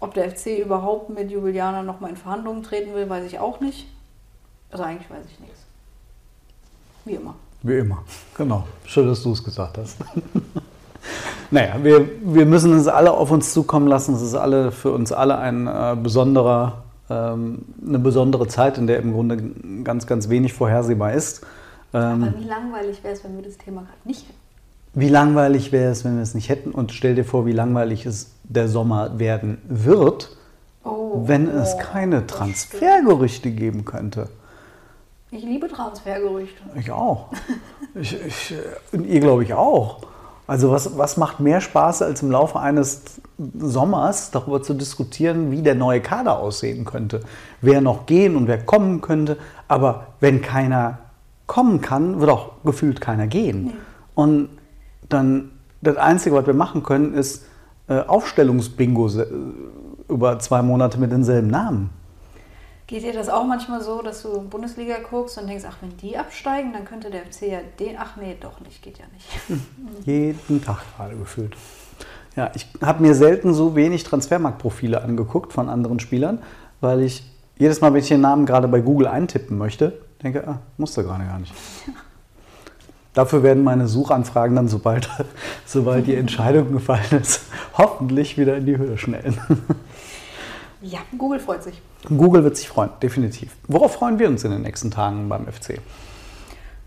Ob 0.00 0.14
der 0.14 0.30
FC 0.30 0.58
überhaupt 0.58 1.10
mit 1.10 1.30
Juliana 1.30 1.82
nochmal 1.82 2.10
in 2.10 2.16
Verhandlungen 2.16 2.62
treten 2.62 2.94
will, 2.94 3.08
weiß 3.08 3.24
ich 3.24 3.38
auch 3.38 3.60
nicht. 3.60 3.86
Also 4.70 4.84
eigentlich 4.84 5.08
weiß 5.08 5.24
ich 5.30 5.40
nichts. 5.40 5.60
Wie 7.04 7.14
immer. 7.14 7.34
Wie 7.62 7.78
immer, 7.78 8.02
genau. 8.36 8.64
Schön, 8.84 9.06
dass 9.06 9.22
du 9.22 9.32
es 9.32 9.44
gesagt 9.44 9.78
hast. 9.78 9.98
naja, 11.52 11.76
wir, 11.82 12.08
wir 12.22 12.46
müssen 12.46 12.72
es 12.76 12.88
alle 12.88 13.12
auf 13.12 13.30
uns 13.30 13.52
zukommen 13.52 13.86
lassen. 13.86 14.14
Es 14.14 14.22
ist 14.22 14.34
alle, 14.34 14.72
für 14.72 14.90
uns 14.90 15.12
alle 15.12 15.38
ein 15.38 15.68
äh, 15.68 15.96
besonderer, 16.02 16.82
ähm, 17.08 17.64
eine 17.86 18.00
besondere 18.00 18.48
Zeit, 18.48 18.78
in 18.78 18.88
der 18.88 18.98
im 18.98 19.12
Grunde 19.12 19.36
ganz, 19.84 20.08
ganz 20.08 20.28
wenig 20.28 20.52
vorhersehbar 20.52 21.12
ist. 21.12 21.46
Ähm, 21.94 22.24
Aber 22.24 22.38
wie 22.38 22.44
langweilig 22.44 23.02
wäre 23.02 23.14
es, 23.14 23.24
wenn 23.24 23.36
wir 23.36 23.42
das 23.42 23.58
Thema 23.58 23.82
gerade 23.82 23.98
nicht 24.04 24.22
hätten? 24.28 24.38
Wie 24.94 25.08
langweilig 25.08 25.72
wäre 25.72 25.90
es, 25.90 26.04
wenn 26.04 26.16
wir 26.16 26.22
es 26.22 26.34
nicht 26.34 26.48
hätten? 26.48 26.70
Und 26.72 26.92
stell 26.92 27.14
dir 27.14 27.24
vor, 27.24 27.46
wie 27.46 27.52
langweilig 27.52 28.04
es 28.04 28.32
der 28.44 28.68
Sommer 28.68 29.18
werden 29.18 29.58
wird, 29.64 30.36
oh, 30.84 31.22
wenn 31.26 31.48
oh, 31.48 31.58
es 31.60 31.78
keine 31.78 32.26
Transfergerüchte 32.26 33.50
geben 33.50 33.84
könnte. 33.84 34.28
Ich 35.30 35.44
liebe 35.44 35.66
Transfergerüchte. 35.68 36.62
Ich 36.74 36.90
auch. 36.90 37.28
ich, 37.94 38.14
ich, 38.22 38.54
und 38.92 39.06
ihr 39.06 39.20
glaube 39.20 39.44
ich 39.44 39.54
auch. 39.54 40.00
Also 40.46 40.70
was, 40.70 40.98
was 40.98 41.16
macht 41.16 41.40
mehr 41.40 41.62
Spaß, 41.62 42.02
als 42.02 42.20
im 42.20 42.30
Laufe 42.30 42.60
eines 42.60 43.02
Sommers 43.58 44.30
darüber 44.30 44.62
zu 44.62 44.74
diskutieren, 44.74 45.50
wie 45.50 45.62
der 45.62 45.74
neue 45.74 46.02
Kader 46.02 46.38
aussehen 46.38 46.84
könnte, 46.84 47.22
wer 47.62 47.80
noch 47.80 48.04
gehen 48.04 48.36
und 48.36 48.48
wer 48.48 48.62
kommen 48.62 49.00
könnte. 49.00 49.38
Aber 49.68 50.08
wenn 50.20 50.42
keiner 50.42 50.98
kommen 51.52 51.82
kann, 51.82 52.18
wird 52.18 52.30
auch 52.30 52.52
gefühlt 52.64 53.02
keiner 53.02 53.26
gehen. 53.26 53.64
Nee. 53.64 53.72
Und 54.14 54.48
dann 55.10 55.50
das 55.82 55.98
Einzige, 55.98 56.34
was 56.34 56.46
wir 56.46 56.54
machen 56.54 56.82
können, 56.82 57.12
ist 57.12 57.44
äh, 57.88 57.98
Aufstellungsbingo 57.98 59.10
über 60.08 60.38
zwei 60.38 60.62
Monate 60.62 60.98
mit 60.98 61.12
denselben 61.12 61.48
Namen. 61.48 61.90
Geht 62.86 63.02
dir 63.02 63.12
das 63.12 63.28
auch 63.28 63.44
manchmal 63.44 63.82
so, 63.82 64.00
dass 64.00 64.22
du 64.22 64.40
Bundesliga 64.48 64.94
guckst 65.10 65.36
und 65.36 65.46
denkst, 65.46 65.64
ach, 65.68 65.76
wenn 65.82 65.94
die 65.98 66.16
absteigen, 66.16 66.72
dann 66.72 66.86
könnte 66.86 67.10
der 67.10 67.20
FC 67.20 67.42
ja 67.42 67.58
den. 67.78 67.96
Ach 67.98 68.16
nee, 68.16 68.34
doch 68.40 68.58
nicht, 68.60 68.82
geht 68.82 68.98
ja 68.98 69.04
nicht. 69.12 69.60
Jeden 70.06 70.64
Tag 70.64 70.78
gerade 70.96 71.16
gefühlt. 71.16 71.54
Ja, 72.34 72.50
ich 72.54 72.66
habe 72.80 73.02
mir 73.02 73.14
selten 73.14 73.52
so 73.52 73.76
wenig 73.76 74.04
Transfermarktprofile 74.04 75.02
angeguckt 75.02 75.52
von 75.52 75.68
anderen 75.68 76.00
Spielern, 76.00 76.38
weil 76.80 77.02
ich 77.02 77.30
jedes 77.58 77.82
Mal, 77.82 77.92
wenn 77.92 78.00
ich 78.00 78.08
den 78.08 78.22
Namen 78.22 78.46
gerade 78.46 78.68
bei 78.68 78.80
Google 78.80 79.06
eintippen 79.06 79.58
möchte, 79.58 80.00
denke, 80.22 80.46
ah, 80.46 80.58
musste 80.76 81.02
gerade 81.02 81.24
gar 81.24 81.38
nicht. 81.38 81.52
Dafür 83.14 83.42
werden 83.42 83.62
meine 83.62 83.88
Suchanfragen 83.88 84.56
dann, 84.56 84.68
sobald, 84.68 85.08
sobald 85.66 86.06
die 86.06 86.14
Entscheidung 86.14 86.72
gefallen 86.72 87.20
ist, 87.20 87.42
hoffentlich 87.78 88.38
wieder 88.38 88.56
in 88.56 88.66
die 88.66 88.78
Höhe 88.78 88.96
schnellen. 88.96 89.38
Ja, 90.80 91.00
Google 91.16 91.38
freut 91.38 91.62
sich. 91.62 91.80
Google 92.08 92.42
wird 92.42 92.56
sich 92.56 92.68
freuen, 92.68 92.90
definitiv. 93.02 93.54
Worauf 93.68 93.94
freuen 93.94 94.18
wir 94.18 94.28
uns 94.28 94.42
in 94.44 94.50
den 94.50 94.62
nächsten 94.62 94.90
Tagen 94.90 95.28
beim 95.28 95.46
FC? 95.46 95.80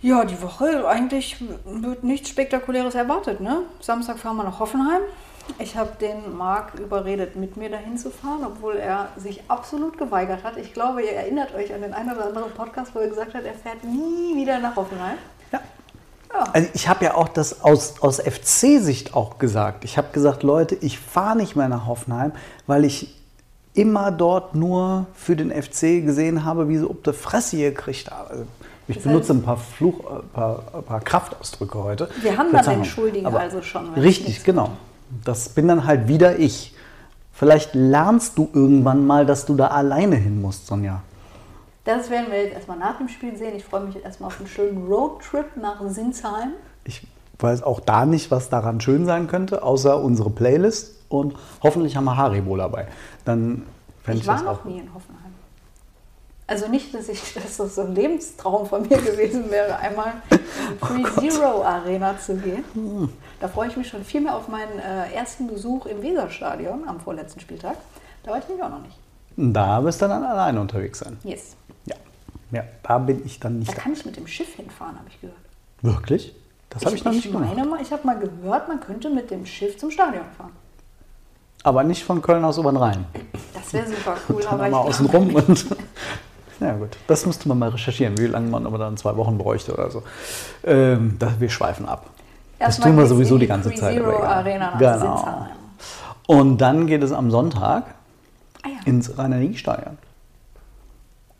Ja, 0.02 0.26
die 0.26 0.42
Woche 0.42 0.88
eigentlich 0.88 1.38
wird 1.66 2.04
nichts 2.04 2.30
Spektakuläres 2.30 2.96
erwartet. 2.96 3.40
Ne? 3.40 3.62
Samstag 3.80 4.20
fahren 4.20 4.36
wir 4.36 4.44
nach 4.44 4.60
Hoffenheim. 4.60 5.02
Ich 5.60 5.78
habe 5.78 5.92
den 6.02 6.36
Marc 6.36 6.74
überredet, 6.80 7.36
mit 7.36 7.56
mir 7.56 7.70
dahin 7.70 7.98
zu 7.98 8.10
fahren, 8.10 8.42
obwohl 8.46 8.76
er 8.76 9.10
sich 9.16 9.42
absolut 9.48 9.98
geweigert 9.98 10.44
hat. 10.44 10.58
Ich 10.58 10.74
glaube, 10.74 11.04
ihr 11.04 11.14
erinnert 11.14 11.54
euch 11.54 11.74
an 11.74 11.82
den 11.82 11.94
einen 11.94 12.12
oder 12.12 12.28
anderen 12.28 12.52
Podcast, 12.52 12.94
wo 12.94 13.00
er 13.00 13.08
gesagt 13.08 13.34
hat, 13.34 13.44
er 13.44 13.54
fährt 13.54 13.84
nie 13.84 14.36
wieder 14.36 14.60
nach 14.60 14.76
Hoffenheim. 14.76 15.18
Ja. 15.52 15.62
ja. 16.34 16.44
Also 16.52 16.70
ich 16.74 16.88
habe 16.88 17.06
ja 17.06 17.16
auch 17.16 17.30
das 17.30 17.64
aus, 17.64 18.02
aus 18.02 18.20
FC-Sicht 18.20 19.14
auch 19.14 19.38
gesagt. 19.38 19.86
Ich 19.86 19.98
habe 19.98 20.08
gesagt, 20.12 20.44
Leute, 20.44 20.76
ich 20.76 21.00
fahre 21.00 21.38
nicht 21.38 21.56
mehr 21.56 21.70
nach 21.70 21.86
Hoffenheim, 21.86 22.32
weil 22.68 22.84
ich 22.84 23.16
immer 23.76 24.12
dort 24.12 24.56
nur 24.56 25.06
für 25.14 25.36
den 25.36 25.52
FC 25.52 26.04
gesehen 26.04 26.44
habe, 26.44 26.70
wie 26.70 26.78
sie 26.78 26.90
ob 26.90 27.04
der 27.04 27.14
Fresse 27.14 27.58
gekriegt 27.58 28.10
haben. 28.10 28.30
Also 28.30 28.46
ich 28.88 28.96
das 28.96 29.04
benutze 29.04 29.34
ein 29.34 29.42
paar, 29.42 29.58
Fluch, 29.58 30.00
ein 30.10 30.18
äh, 30.18 30.22
paar, 30.34 30.64
ein 30.74 30.84
paar 30.84 31.02
Kraftausdrücke 31.02 31.84
heute. 31.84 32.10
Wir 32.22 32.38
haben 32.38 32.52
dann 32.52 32.66
den 32.66 32.86
Schuldigen 32.86 33.26
also 33.28 33.62
schon. 33.62 33.94
Richtig, 33.94 34.44
genau. 34.44 34.72
Das 35.24 35.50
bin 35.50 35.68
dann 35.68 35.86
halt 35.86 36.08
wieder 36.08 36.40
ich. 36.40 36.74
Vielleicht 37.32 37.76
lernst 37.76 38.38
du 38.38 38.50
irgendwann 38.54 39.06
mal, 39.06 39.26
dass 39.26 39.46
du 39.46 39.56
da 39.56 39.68
alleine 39.68 40.16
hin 40.16 40.42
musst, 40.42 40.68
Sonja. 40.68 41.02
Das 41.84 42.10
werden 42.10 42.32
wir 42.32 42.42
jetzt 42.42 42.54
erstmal 42.54 42.80
nach 42.80 42.98
dem 42.98 43.10
Spiel 43.10 43.36
sehen. 43.38 43.56
Ich 43.56 43.66
freue 43.66 43.82
mich 43.82 44.04
erstmal 44.04 44.28
auf 44.28 44.40
einen 44.40 44.48
schönen 44.48 44.88
Roadtrip 44.88 45.58
nach 45.58 45.82
Sinsheim. 45.88 46.54
Ich 46.84 47.06
weiß 47.40 47.64
auch 47.64 47.80
da 47.80 48.06
nicht, 48.06 48.32
was 48.32 48.50
daran 48.50 48.82
schön 48.82 49.06
sein 49.06 49.28
könnte, 49.28 49.64
außer 49.64 50.02
unsere 50.02 50.30
Playlist 50.30 50.96
und 51.10 51.36
hoffentlich 51.62 51.96
haben 51.96 52.06
wir 52.06 52.18
Haribo 52.18 52.58
dabei. 52.58 52.88
Dann 53.26 53.64
ich, 54.08 54.22
ich 54.22 54.28
war 54.28 54.42
noch 54.42 54.64
nie 54.66 54.80
in 54.80 54.94
Hoffenheim. 54.94 55.25
Also 56.48 56.68
nicht, 56.68 56.94
dass, 56.94 57.10
ich, 57.10 57.34
dass 57.34 57.58
das 57.58 57.76
so 57.76 57.82
ein 57.82 57.96
Lebenstraum 57.96 58.68
von 58.68 58.84
mir 58.84 58.98
gewesen 58.98 59.50
wäre, 59.50 59.78
einmal 59.78 60.14
in 60.30 60.38
die 60.98 61.04
oh 61.06 61.08
Free 61.08 61.30
oh 61.30 61.32
Zero 61.32 61.64
Arena 61.64 62.18
zu 62.20 62.36
gehen. 62.36 62.64
Hm. 62.74 63.10
Da 63.40 63.48
freue 63.48 63.70
ich 63.70 63.78
mich 63.78 63.88
schon 63.88 64.04
viel 64.04 64.22
mehr 64.22 64.36
auf 64.36 64.48
meinen 64.48 64.80
äh, 64.80 65.12
ersten 65.14 65.48
Besuch 65.48 65.86
im 65.88 66.02
Weserstadion 66.02 66.88
am 66.88 67.00
vorletzten 67.00 67.40
Spieltag. 67.40 67.78
Da 68.24 68.32
war 68.32 68.40
ich 68.40 68.48
nämlich 68.48 68.64
auch 68.64 68.70
noch 68.70 68.82
nicht. 68.82 68.98
Da 69.38 69.84
wirst 69.84 70.02
du 70.02 70.08
dann 70.08 70.24
alleine 70.24 70.62
unterwegs 70.62 71.00
sein. 71.00 71.18
Yes. 71.24 71.56
Ja. 71.86 71.96
Ja, 72.52 72.64
da 72.84 73.00
bin 73.00 73.26
ich 73.26 73.40
dann 73.40 73.60
nicht. 73.60 73.72
Da 73.72 73.76
kann 73.76 73.94
ich 73.94 74.06
mit 74.06 74.16
dem 74.16 74.28
Schiff 74.28 74.56
hinfahren, 74.56 74.98
habe 74.98 75.10
ich 75.10 75.20
gehört. 75.20 75.38
Wirklich? 75.82 76.36
Das 76.70 76.86
habe 76.86 76.96
ich, 76.96 77.02
ich, 77.02 77.06
noch 77.06 77.12
nicht 77.12 77.26
ich 77.26 77.34
meine 77.34 77.66
Mal, 77.66 77.82
ich 77.82 77.92
habe 77.92 78.06
mal 78.06 78.18
gehört, 78.18 78.68
man 78.68 78.80
könnte 78.80 79.10
mit 79.10 79.32
dem 79.32 79.46
Schiff 79.46 79.78
zum 79.78 79.92
Stadion 79.92 80.26
fahren. 80.38 80.52
Aber 81.64 81.84
nicht 81.84 82.04
von 82.04 82.22
Köln 82.22 82.46
aus 82.46 82.58
über 82.58 82.72
den 82.72 82.78
Rhein. 82.78 83.06
Das 83.54 83.74
wäre 83.74 83.88
super 83.88 84.18
cool. 84.30 84.44
dann 84.44 84.54
aber 84.54 84.70
mal 84.70 84.78
außen 84.78 85.08
rum 85.08 85.34
und. 85.34 85.66
Ja 86.66 86.76
gut, 86.76 86.98
das 87.06 87.26
müsste 87.26 87.48
man 87.48 87.60
mal 87.60 87.70
recherchieren, 87.70 88.18
wie 88.18 88.26
lange 88.26 88.50
man 88.50 88.66
aber 88.66 88.80
dann 88.80 88.98
zwei 88.98 89.16
Wochen 89.18 89.38
bräuchte 89.38 89.74
oder 89.74 89.92
so. 89.92 90.02
Ähm, 90.64 91.18
das, 91.20 91.40
wir 91.40 91.50
schweifen 91.50 91.86
ab. 91.88 92.10
Erst 92.58 92.80
das 92.80 92.86
tun 92.86 92.98
wir 92.98 93.06
sowieso 93.06 93.38
die 93.38 93.46
ganze 93.46 93.74
Zeit. 93.74 93.94
Zero 93.96 94.24
Arena 94.24 94.72
nach 94.72 94.80
genau. 94.80 95.48
Und 96.28 96.58
dann 96.58 96.88
geht 96.88 97.04
es 97.04 97.12
am 97.12 97.30
Sonntag 97.30 97.94
ah, 98.64 98.68
ja. 98.68 98.78
ins 98.86 99.16
Rhein-Stadion. 99.16 99.98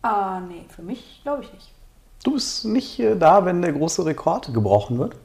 Ah, 0.02 0.40
nee, 0.46 0.64
für 0.68 0.82
mich 0.82 1.20
glaube 1.24 1.42
ich 1.42 1.52
nicht. 1.52 1.72
Du 2.22 2.32
bist 2.32 2.64
nicht 2.64 3.00
äh, 3.00 3.16
da, 3.16 3.44
wenn 3.44 3.62
der 3.62 3.72
große 3.72 4.04
Rekord 4.06 4.54
gebrochen 4.54 4.98
wird? 4.98 5.16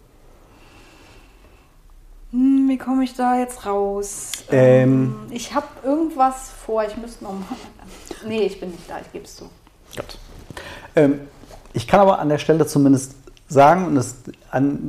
Hm, 2.31 2.67
wie 2.67 2.77
komme 2.77 3.03
ich 3.03 3.13
da 3.13 3.37
jetzt 3.37 3.65
raus? 3.65 4.45
Ähm, 4.49 5.15
ähm 5.27 5.31
ich 5.31 5.53
habe 5.53 5.67
irgendwas 5.83 6.49
vor, 6.49 6.83
ich 6.85 6.97
müsste 6.97 7.23
noch 7.25 7.33
mal. 7.33 7.45
Nee, 8.25 8.43
ich 8.43 8.59
bin 8.59 8.71
nicht 8.71 8.89
da, 8.89 8.99
ich 8.99 9.11
gebe 9.11 9.25
es 9.25 9.35
zu. 9.35 9.49
Gut. 9.95 10.17
Ähm, 10.95 11.19
ich 11.73 11.87
kann 11.87 11.99
aber 11.99 12.19
an 12.19 12.29
der 12.29 12.37
Stelle 12.37 12.65
zumindest 12.65 13.15
sagen, 13.47 13.87
und 13.87 13.95
das, 13.95 14.15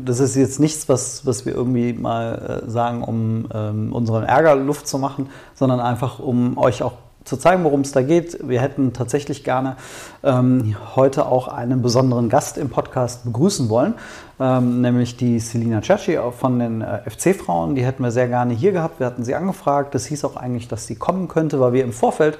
das 0.04 0.20
ist 0.20 0.36
jetzt 0.36 0.60
nichts, 0.60 0.88
was, 0.88 1.26
was 1.26 1.44
wir 1.46 1.54
irgendwie 1.54 1.92
mal 1.92 2.62
äh, 2.66 2.70
sagen, 2.70 3.02
um 3.02 3.48
ähm, 3.52 3.92
unseren 3.92 4.24
Ärger 4.24 4.54
Luft 4.54 4.86
zu 4.86 4.98
machen, 4.98 5.30
sondern 5.54 5.80
einfach, 5.80 6.18
um 6.18 6.56
euch 6.58 6.82
auch 6.82 6.94
zu 7.24 7.36
zeigen, 7.36 7.64
worum 7.64 7.82
es 7.82 7.92
da 7.92 8.02
geht. 8.02 8.38
Wir 8.46 8.60
hätten 8.60 8.92
tatsächlich 8.92 9.44
gerne 9.44 9.76
ähm, 10.22 10.76
heute 10.96 11.26
auch 11.26 11.48
einen 11.48 11.82
besonderen 11.82 12.28
Gast 12.28 12.58
im 12.58 12.70
Podcast 12.70 13.24
begrüßen 13.24 13.68
wollen, 13.68 13.94
ähm, 14.40 14.80
nämlich 14.80 15.16
die 15.16 15.38
Selina 15.38 15.80
Chachi 15.80 16.18
von 16.38 16.58
den 16.58 16.82
äh, 16.82 17.08
FC-Frauen. 17.08 17.74
Die 17.74 17.84
hätten 17.84 18.02
wir 18.02 18.10
sehr 18.10 18.28
gerne 18.28 18.54
hier 18.54 18.72
gehabt. 18.72 19.00
Wir 19.00 19.06
hatten 19.06 19.24
sie 19.24 19.34
angefragt. 19.34 19.94
Das 19.94 20.06
hieß 20.06 20.24
auch 20.24 20.36
eigentlich, 20.36 20.68
dass 20.68 20.86
sie 20.86 20.96
kommen 20.96 21.28
könnte, 21.28 21.60
weil 21.60 21.72
wir 21.72 21.84
im 21.84 21.92
Vorfeld 21.92 22.38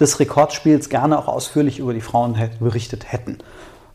des 0.00 0.18
Rekordspiels 0.20 0.88
gerne 0.88 1.18
auch 1.18 1.28
ausführlich 1.28 1.78
über 1.78 1.94
die 1.94 2.00
Frauen 2.00 2.36
berichtet 2.60 3.12
hätten. 3.12 3.38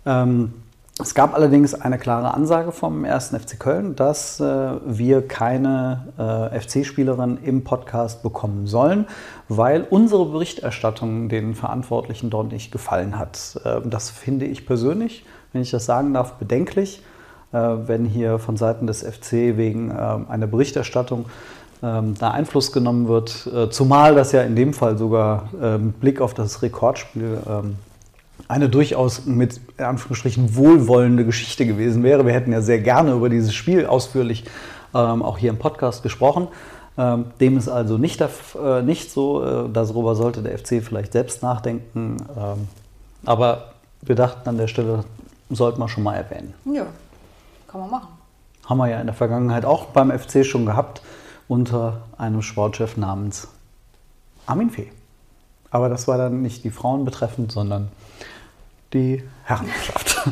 Ähm, 0.05 0.53
es 1.01 1.15
gab 1.15 1.33
allerdings 1.33 1.73
eine 1.73 1.97
klare 1.97 2.33
Ansage 2.33 2.73
vom 2.73 3.05
1. 3.05 3.29
FC 3.29 3.57
Köln, 3.57 3.95
dass 3.95 4.41
äh, 4.41 4.71
wir 4.85 5.25
keine 5.25 6.07
äh, 6.17 6.59
FC-Spielerin 6.59 7.37
im 7.41 7.63
Podcast 7.63 8.21
bekommen 8.21 8.67
sollen, 8.67 9.07
weil 9.47 9.87
unsere 9.89 10.25
Berichterstattung 10.25 11.29
den 11.29 11.55
Verantwortlichen 11.55 12.29
dort 12.29 12.51
nicht 12.51 12.73
gefallen 12.73 13.17
hat. 13.17 13.61
Äh, 13.63 13.79
das 13.85 14.09
finde 14.09 14.45
ich 14.45 14.65
persönlich, 14.65 15.25
wenn 15.53 15.61
ich 15.61 15.71
das 15.71 15.85
sagen 15.85 16.13
darf, 16.13 16.33
bedenklich, 16.33 17.01
äh, 17.53 17.57
wenn 17.57 18.03
hier 18.03 18.37
von 18.37 18.57
Seiten 18.57 18.85
des 18.85 19.01
FC 19.01 19.55
wegen 19.55 19.91
äh, 19.91 19.93
einer 19.93 20.47
Berichterstattung 20.47 21.27
ähm, 21.81 22.15
da 22.19 22.31
Einfluss 22.31 22.73
genommen 22.73 23.07
wird, 23.07 23.47
äh, 23.55 23.69
zumal 23.69 24.15
das 24.15 24.33
ja 24.33 24.41
in 24.41 24.57
dem 24.57 24.73
Fall 24.73 24.97
sogar 24.97 25.49
mit 25.79 26.01
Blick 26.01 26.19
auf 26.19 26.33
das 26.33 26.61
Rekordspiel 26.61 27.37
ähm, 27.47 27.77
eine 28.49 28.67
durchaus 28.67 29.25
mit 29.25 29.61
in 29.77 29.85
Anführungsstrichen 29.85 30.55
wohlwollende 30.55 31.23
Geschichte 31.23 31.65
gewesen 31.65 32.03
wäre. 32.03 32.25
Wir 32.25 32.33
hätten 32.33 32.51
ja 32.51 32.61
sehr 32.61 32.79
gerne 32.79 33.13
über 33.13 33.29
dieses 33.29 33.53
Spiel 33.53 33.85
ausführlich 33.85 34.43
ähm, 34.93 35.21
auch 35.21 35.37
hier 35.37 35.51
im 35.51 35.59
Podcast 35.59 36.01
gesprochen. 36.03 36.47
Ähm, 36.97 37.25
dem 37.39 37.57
ist 37.57 37.69
also 37.69 37.99
nicht, 37.99 38.19
äh, 38.21 38.81
nicht 38.81 39.11
so. 39.11 39.43
Äh, 39.43 39.69
darüber 39.71 40.15
sollte 40.15 40.41
der 40.41 40.57
FC 40.57 40.83
vielleicht 40.83 41.13
selbst 41.13 41.43
nachdenken. 41.43 42.17
Ähm, 42.35 42.67
aber 43.23 43.73
wir 44.01 44.15
dachten 44.15 44.49
an 44.49 44.57
der 44.57 44.67
Stelle, 44.67 45.03
sollten 45.51 45.79
wir 45.79 45.87
schon 45.87 46.03
mal 46.03 46.15
erwähnen. 46.15 46.55
Ja, 46.65 46.87
kann 47.67 47.81
man 47.81 47.91
machen. 47.91 48.07
Haben 48.65 48.77
wir 48.79 48.87
ja 48.87 48.99
in 48.99 49.05
der 49.05 49.15
Vergangenheit 49.15 49.63
auch 49.63 49.85
beim 49.85 50.11
FC 50.11 50.43
schon 50.43 50.65
gehabt, 50.65 51.03
unter 51.47 52.01
einem 52.17 52.41
Sportchef 52.41 52.97
namens 52.97 53.47
Armin 54.47 54.71
Fee. 54.71 54.91
Aber 55.69 55.87
das 55.87 56.07
war 56.07 56.17
dann 56.17 56.41
nicht 56.41 56.63
die 56.63 56.71
Frauen 56.71 57.05
betreffend, 57.05 57.51
sondern 57.51 57.89
die 58.93 59.23
Herrenschaft. 59.43 60.21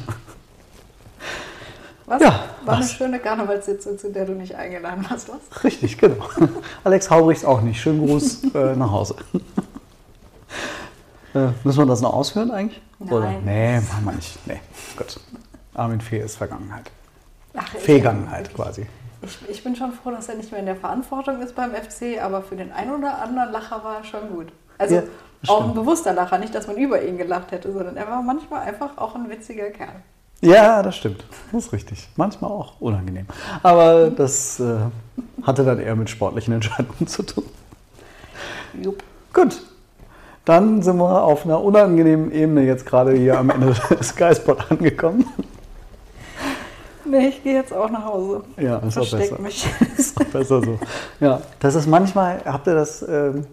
Was? 2.07 2.21
Ja, 2.21 2.29
war 2.63 2.79
was? 2.79 2.85
eine 2.85 2.87
schöne 2.87 3.19
Karnevalssitzung, 3.19 3.99
zu 3.99 4.09
der 4.09 4.23
du 4.23 4.31
nicht 4.31 4.55
eingeladen 4.55 5.09
hast, 5.09 5.27
was? 5.27 5.63
Richtig, 5.65 5.97
genau. 5.97 6.29
Alex 6.85 7.09
Haubrichs 7.09 7.43
auch 7.43 7.59
nicht. 7.59 7.81
Schönen 7.81 8.07
Gruß 8.07 8.45
äh, 8.55 8.77
nach 8.77 8.89
Hause. 8.89 9.17
äh, 11.35 11.49
müssen 11.65 11.79
wir 11.79 11.85
das 11.85 11.99
noch 11.99 12.13
ausführen 12.13 12.49
eigentlich? 12.51 12.81
Nein. 12.99 13.11
Oder? 13.11 13.31
Nee, 13.43 13.81
machen 13.81 14.05
wir 14.05 14.13
nicht. 14.13 14.47
Nee, 14.47 14.61
gut. 14.95 15.19
Armin 15.73 15.99
Fee 15.99 16.19
ist 16.19 16.37
Vergangenheit. 16.37 16.89
Ach, 17.53 17.67
Vergangenheit 17.67 18.53
quasi. 18.53 18.85
Ich, 19.21 19.37
ich, 19.49 19.63
bin 19.65 19.75
schon 19.75 19.91
froh, 19.91 20.11
dass 20.11 20.29
er 20.29 20.35
nicht 20.35 20.51
mehr 20.51 20.61
in 20.61 20.65
der 20.65 20.77
Verantwortung 20.77 21.41
ist 21.41 21.55
beim 21.55 21.71
FC, 21.71 22.21
aber 22.21 22.41
für 22.41 22.55
den 22.55 22.71
einen 22.71 22.91
oder 22.91 23.21
anderen 23.21 23.51
Lacher 23.51 23.83
war 23.83 23.97
er 23.97 24.03
schon 24.05 24.29
gut. 24.29 24.47
Also 24.77 24.95
ja, 24.95 25.03
auch 25.47 25.63
ein 25.63 25.73
bewusster 25.73 26.13
Lacher, 26.13 26.37
nicht, 26.37 26.55
dass 26.55 26.67
man 26.67 26.77
über 26.77 27.01
ihn 27.03 27.17
gelacht 27.17 27.51
hätte, 27.51 27.71
sondern 27.71 27.95
er 27.97 28.07
war 28.07 28.21
manchmal 28.21 28.61
einfach 28.61 28.97
auch 28.97 29.15
ein 29.15 29.29
witziger 29.29 29.69
Kerl. 29.69 30.01
Ja, 30.41 30.83
das 30.83 30.95
stimmt. 30.95 31.23
Das 31.51 31.65
ist 31.65 31.73
richtig. 31.73 32.07
Manchmal 32.15 32.51
auch 32.51 32.79
unangenehm. 32.79 33.25
Aber 33.63 34.09
das 34.09 34.59
äh, 34.59 34.77
hatte 35.43 35.63
dann 35.63 35.79
eher 35.79 35.95
mit 35.95 36.09
sportlichen 36.09 36.53
Entscheidungen 36.53 37.07
zu 37.07 37.23
tun. 37.23 37.43
Jupp. 38.81 39.03
Gut. 39.33 39.61
Dann 40.45 40.81
sind 40.81 40.97
wir 40.97 41.23
auf 41.23 41.45
einer 41.45 41.61
unangenehmen 41.61 42.31
Ebene 42.31 42.63
jetzt 42.63 42.85
gerade 42.85 43.13
hier 43.13 43.37
am 43.37 43.49
Ende 43.49 43.75
des 43.89 44.09
Skyspot 44.09 44.71
angekommen. 44.71 45.25
Nee, 47.03 47.29
ich 47.29 47.43
gehe 47.43 47.55
jetzt 47.55 47.73
auch 47.73 47.89
nach 47.89 48.05
Hause. 48.05 48.43
Ja, 48.57 48.77
ist 48.77 48.97
auch 48.97 49.09
besser. 49.09 49.41
mich. 49.41 49.67
ist 49.97 50.19
auch 50.19 50.25
besser 50.25 50.61
so. 50.61 50.79
Ja, 51.19 51.41
das 51.59 51.75
ist 51.75 51.87
manchmal, 51.87 52.41
habt 52.45 52.67
ihr 52.67 52.75
das 52.75 53.01
ähm, 53.01 53.45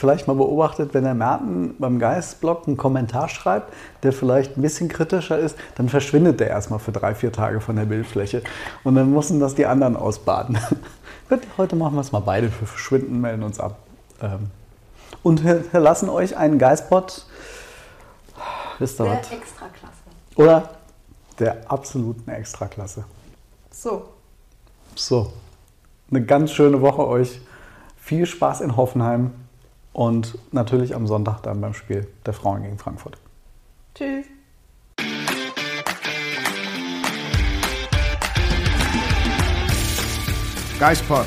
vielleicht 0.00 0.26
mal 0.26 0.34
beobachtet, 0.34 0.94
wenn 0.94 1.04
der 1.04 1.14
Merten 1.14 1.74
beim 1.78 1.98
Geistblog 1.98 2.66
einen 2.66 2.78
Kommentar 2.78 3.28
schreibt, 3.28 3.70
der 4.02 4.14
vielleicht 4.14 4.56
ein 4.56 4.62
bisschen 4.62 4.88
kritischer 4.88 5.38
ist, 5.38 5.56
dann 5.74 5.90
verschwindet 5.90 6.40
der 6.40 6.48
erstmal 6.48 6.78
für 6.78 6.90
drei, 6.90 7.14
vier 7.14 7.32
Tage 7.32 7.60
von 7.60 7.76
der 7.76 7.84
Bildfläche. 7.84 8.42
Und 8.82 8.94
dann 8.94 9.12
müssen 9.12 9.40
das 9.40 9.54
die 9.54 9.66
anderen 9.66 9.96
ausbaden. 9.96 10.58
Gut, 11.28 11.40
heute 11.58 11.76
machen 11.76 11.94
wir 11.96 12.00
es 12.00 12.12
mal 12.12 12.20
beide 12.20 12.50
für 12.50 12.64
verschwinden, 12.64 13.20
melden 13.20 13.42
uns 13.42 13.60
ab. 13.60 13.76
Ähm, 14.22 14.50
und 15.22 15.40
hinterlassen 15.40 16.08
euch 16.08 16.34
einen 16.34 16.58
Geistbot. 16.58 17.26
Ist 18.78 18.98
da 18.98 19.04
der 19.04 19.12
was? 19.12 19.30
Extraklasse. 19.30 19.94
Oder 20.36 20.70
der 21.38 21.70
absoluten 21.70 22.30
Extraklasse. 22.30 23.04
So. 23.70 24.04
So. 24.94 25.30
Eine 26.10 26.24
ganz 26.24 26.52
schöne 26.52 26.80
Woche 26.80 27.06
euch. 27.06 27.42
Viel 27.98 28.24
Spaß 28.24 28.62
in 28.62 28.78
Hoffenheim 28.78 29.32
und 29.92 30.38
natürlich 30.52 30.94
am 30.94 31.06
Sonntag 31.06 31.42
dann 31.42 31.60
beim 31.60 31.74
Spiel 31.74 32.06
der 32.26 32.32
Frauen 32.32 32.62
gegen 32.62 32.78
Frankfurt. 32.78 33.18
Tschüss. 33.94 34.26
Geispod, 40.78 41.26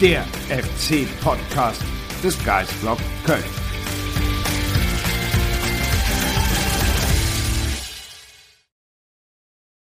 der 0.00 0.22
FC-Podcast 0.48 1.82
des 2.22 2.42
Geistblog 2.44 2.98
Köln. 3.26 3.59